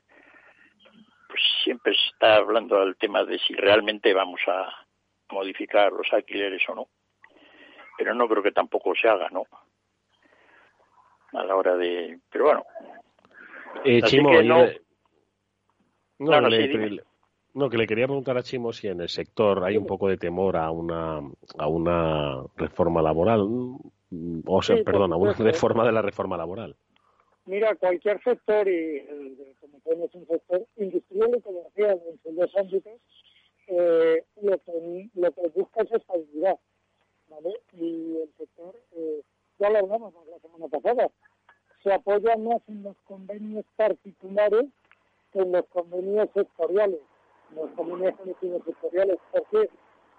[1.28, 4.70] Pues siempre se está hablando del tema de si realmente vamos a
[5.32, 6.88] modificar los alquileres o no.
[7.97, 9.45] Pero no creo que tampoco se haga, ¿no?
[11.34, 12.20] A la hora de...
[12.32, 12.66] Pero bueno.
[13.84, 14.66] Eh, Chimo, que no...
[16.20, 17.02] No, no, le,
[17.54, 20.18] no, que le quería preguntar a Chimo si en el sector hay un poco de
[20.18, 21.22] temor a una,
[21.58, 23.48] a una reforma laboral,
[24.46, 26.76] o sea, perdón, a una reforma de la reforma laboral.
[27.46, 29.02] Mira, cualquier sector, y
[29.62, 33.00] como tenemos un sector industrial y comercial en sus dos ámbitos,
[33.68, 36.60] eh, lo, que, lo que busca es estabilidad,
[37.30, 37.54] ¿vale?
[37.74, 39.22] Y el sector eh,
[39.60, 41.12] ya lo hablamos la semana pasada,
[41.84, 44.66] se apoya más en los convenios particulares
[45.32, 46.99] que en los convenios sectoriales,
[47.55, 49.18] los convenios colectivos sectoriales.
[49.32, 49.70] ¿Por qué?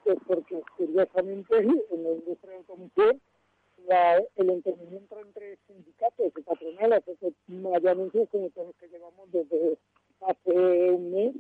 [0.05, 3.21] Pues porque curiosamente en la industria de comisión
[4.37, 9.79] el entendimiento entre sindicatos y patronales es que hay anuncios como todos que llevamos desde
[10.21, 11.35] hace un mes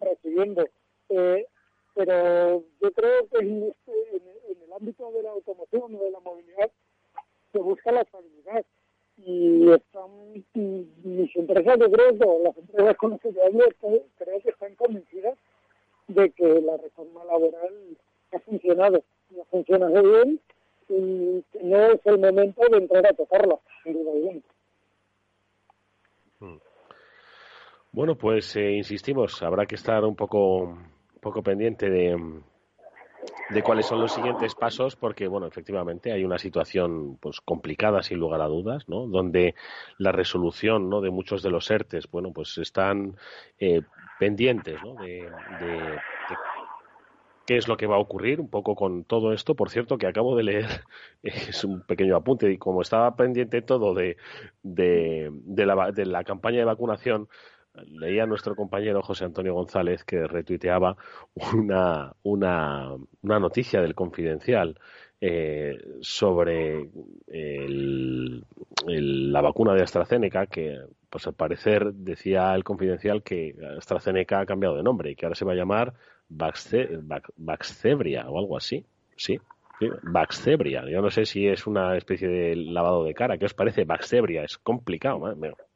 [0.00, 0.64] recibiendo.
[1.08, 1.46] Eh,
[1.94, 4.16] pero yo creo que en, este,
[4.48, 6.70] en el ámbito de la automoción o de la movilidad
[7.52, 8.64] se busca la estabilidad.
[9.16, 10.10] Y están,
[10.54, 15.36] mis empresas, de creo, las empresas con las que yo hablo, creo que están convencidas
[16.06, 17.96] de que la reforma laboral
[18.32, 19.02] ha funcionado,
[19.40, 20.40] ha funcionado bien
[20.88, 24.40] y no es el momento de entrar a tocarla, sin duda.
[26.38, 26.58] Hmm.
[27.90, 32.16] Bueno, pues eh, insistimos, habrá que estar un poco, un poco pendiente de,
[33.50, 38.18] de cuáles son los siguientes pasos, porque, bueno, efectivamente hay una situación pues complicada, sin
[38.18, 39.06] lugar a dudas, ¿no?
[39.06, 39.54] Donde
[39.96, 41.00] la resolución, ¿no?
[41.00, 43.16] De muchos de los ERTES, bueno, pues están
[43.58, 43.82] eh,
[44.18, 44.94] pendientes, ¿no?
[44.94, 45.28] de,
[47.46, 49.54] qué es lo que va a ocurrir un poco con todo esto.
[49.54, 50.66] Por cierto, que acabo de leer,
[51.22, 54.18] es un pequeño apunte, y como estaba pendiente todo de,
[54.62, 57.28] de, de, la, de la campaña de vacunación,
[57.86, 60.96] leía a nuestro compañero José Antonio González que retuiteaba
[61.54, 64.78] una, una, una noticia del Confidencial
[65.20, 66.88] eh, sobre
[68.86, 70.78] la vacuna de AstraZeneca que
[71.10, 75.34] pues al parecer decía el confidencial que AstraZeneca ha cambiado de nombre y que ahora
[75.34, 75.94] se va a llamar
[76.28, 78.84] Vaxzebria o algo así
[79.16, 79.40] sí
[80.02, 80.84] Baxebria.
[80.90, 83.38] Yo no sé si es una especie de lavado de cara.
[83.38, 83.84] ¿Qué os parece?
[83.84, 84.42] Baxebria.
[84.42, 85.20] Es complicado.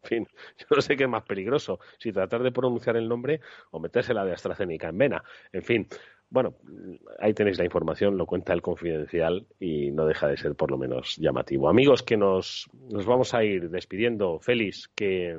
[0.02, 0.28] En fin,
[0.58, 1.80] yo no sé qué es más peligroso.
[1.98, 3.40] Si tratar de pronunciar el nombre
[3.70, 5.24] o meterse la de AstraZeneca en vena.
[5.52, 5.88] En fin,
[6.30, 6.54] bueno,
[7.18, 10.78] ahí tenéis la información, lo cuenta el confidencial y no deja de ser por lo
[10.78, 11.68] menos llamativo.
[11.68, 14.38] Amigos, que nos, nos vamos a ir despidiendo.
[14.40, 15.38] Félix, que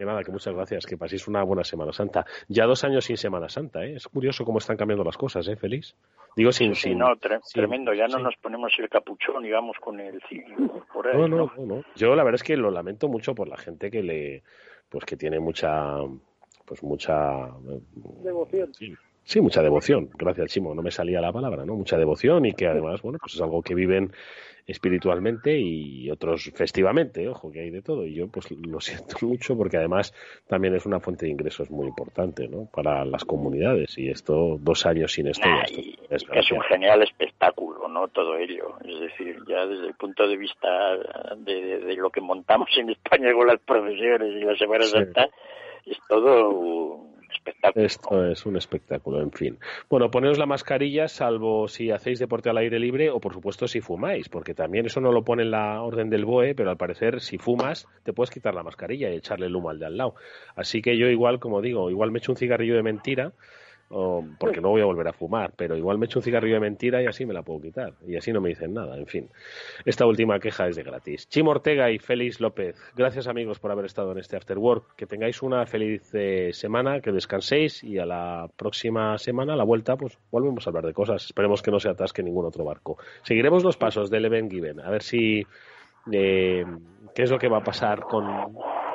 [0.00, 2.24] que nada, que muchas gracias, que paséis una buena Semana Santa.
[2.48, 3.96] Ya dos años sin Semana Santa, ¿eh?
[3.96, 5.94] Es curioso cómo están cambiando las cosas, ¿eh, Feliz?
[6.34, 6.74] Digo sin...
[6.74, 7.08] Sí, no,
[7.52, 10.18] tremendo, ya no nos ponemos el capuchón y vamos con el
[10.90, 13.58] por ahí, no, no, no, Yo la verdad es que lo lamento mucho por la
[13.58, 14.42] gente que le...
[14.88, 15.96] pues que tiene mucha...
[16.64, 17.50] pues mucha...
[18.22, 18.72] Devoción.
[18.72, 18.94] Sí,
[19.40, 20.10] mucha devoción.
[20.18, 20.74] Gracias, Chimo.
[20.74, 21.74] No me salía la palabra, ¿no?
[21.74, 24.12] Mucha devoción y que además, bueno, pues es algo que viven
[24.66, 28.06] espiritualmente y otros festivamente, ojo, que hay de todo.
[28.06, 30.14] Y yo pues lo siento mucho porque además
[30.46, 32.68] también es una fuente de ingresos muy importante ¿no?
[32.72, 35.48] para las comunidades y esto dos años sin esto.
[36.08, 38.08] es, un genial espectáculo, ¿no?
[38.08, 38.76] Todo ello.
[38.84, 40.68] Es decir, ya desde el punto de vista
[41.36, 45.28] de, lo que montamos en España con las profesiones y la Semana Santa,
[45.84, 47.09] es todo
[47.74, 49.58] esto es un espectáculo, en fin.
[49.88, 53.80] Bueno, poneos la mascarilla salvo si hacéis deporte al aire libre o, por supuesto, si
[53.80, 57.20] fumáis, porque también eso no lo pone en la orden del BOE, pero al parecer,
[57.20, 60.14] si fumas, te puedes quitar la mascarilla y echarle el humo al de al lado.
[60.54, 63.32] Así que yo igual, como digo, igual me echo un cigarrillo de mentira
[63.90, 67.02] porque no voy a volver a fumar, pero igual me echo un cigarrillo de mentira
[67.02, 67.94] y así me la puedo quitar.
[68.06, 69.28] Y así no me dicen nada, en fin.
[69.84, 71.28] Esta última queja es de gratis.
[71.28, 74.94] Chimo Ortega y Félix López, gracias amigos por haber estado en este After Work.
[74.94, 79.64] Que tengáis una feliz eh, semana, que descanséis y a la próxima semana, a la
[79.64, 81.24] vuelta, pues volvemos a hablar de cosas.
[81.24, 82.96] Esperemos que no se atasque ningún otro barco.
[83.22, 85.44] Seguiremos los pasos del Event Given, a ver si...
[86.12, 86.64] Eh,
[87.14, 88.24] ¿Qué es lo que va a pasar con...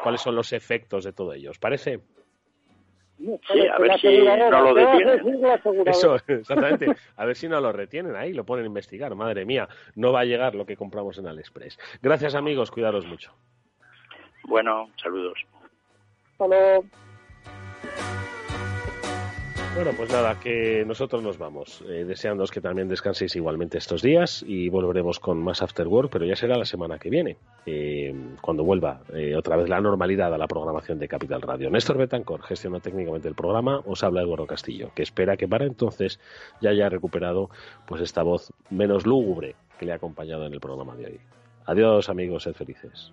[0.02, 1.52] cuáles son los efectos de todo ello?
[1.52, 2.00] ¿Os parece?
[3.18, 5.22] Sí, a ver si no lo detienen.
[5.88, 6.88] Eso, exactamente.
[7.16, 9.16] A ver si no lo retienen ahí, lo ponen a investigar.
[9.16, 11.80] Madre mía, no va a llegar lo que compramos en AliExpress.
[12.01, 12.72] Gracias, amigos.
[12.72, 13.34] Cuidaros mucho.
[14.43, 15.39] Bueno, saludos.
[16.38, 16.82] Hasta
[19.76, 24.41] bueno, pues nada, que nosotros nos vamos, eh, deseándoos que también descanséis igualmente estos días
[24.47, 28.63] y volveremos con más After Work, pero ya será la semana que viene, eh, cuando
[28.63, 31.69] vuelva eh, otra vez la normalidad a la programación de Capital Radio.
[31.69, 36.21] Néstor Betancor gestiona técnicamente el programa, os habla Eduardo Castillo, que espera que para entonces
[36.61, 37.49] ya haya recuperado
[37.86, 41.19] pues esta voz menos lúgubre que le ha acompañado en el programa de hoy.
[41.65, 43.11] Adiós amigos, sed felices.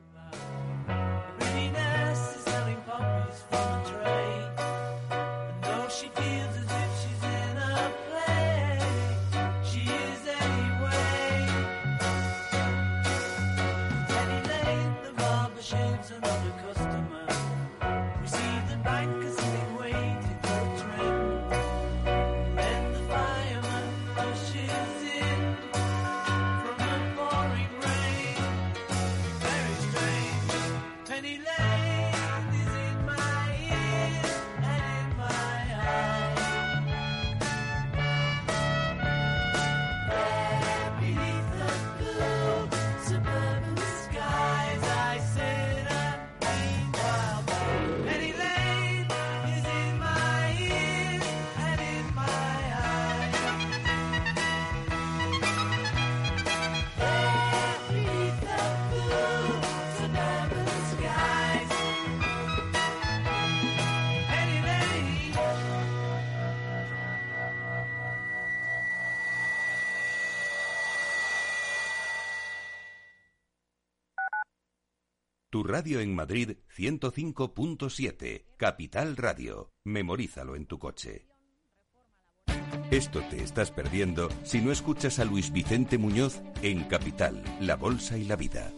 [75.63, 79.71] Radio en Madrid 105.7, Capital Radio.
[79.85, 81.27] Memorízalo en tu coche.
[82.91, 88.19] Esto te estás perdiendo si no escuchas a Luis Vicente Muñoz en Capital, La Bolsa
[88.19, 88.71] y la Vida.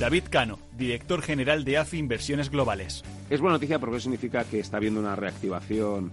[0.00, 3.04] David Cano, director general de AFI Inversiones Globales.
[3.30, 6.12] Es buena noticia porque significa que está habiendo una reactivación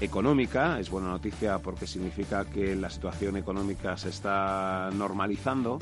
[0.00, 5.78] económica, es buena noticia porque significa que la situación económica se está normalizando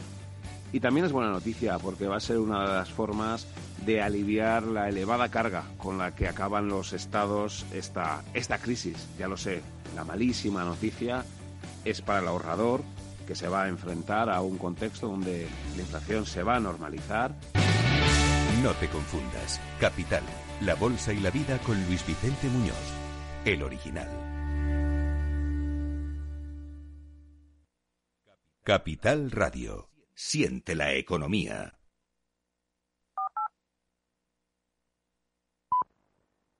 [0.76, 3.46] y también es buena noticia porque va a ser una de las formas
[3.86, 9.08] de aliviar la elevada carga con la que acaban los estados esta, esta crisis.
[9.18, 9.62] Ya lo sé,
[9.94, 11.24] la malísima noticia
[11.86, 12.82] es para el ahorrador
[13.26, 17.34] que se va a enfrentar a un contexto donde la inflación se va a normalizar.
[18.62, 19.58] No te confundas.
[19.80, 20.24] Capital,
[20.60, 22.76] la bolsa y la vida con Luis Vicente Muñoz,
[23.46, 24.10] el original.
[28.62, 29.95] Capital Radio.
[30.18, 31.78] Siente la economía.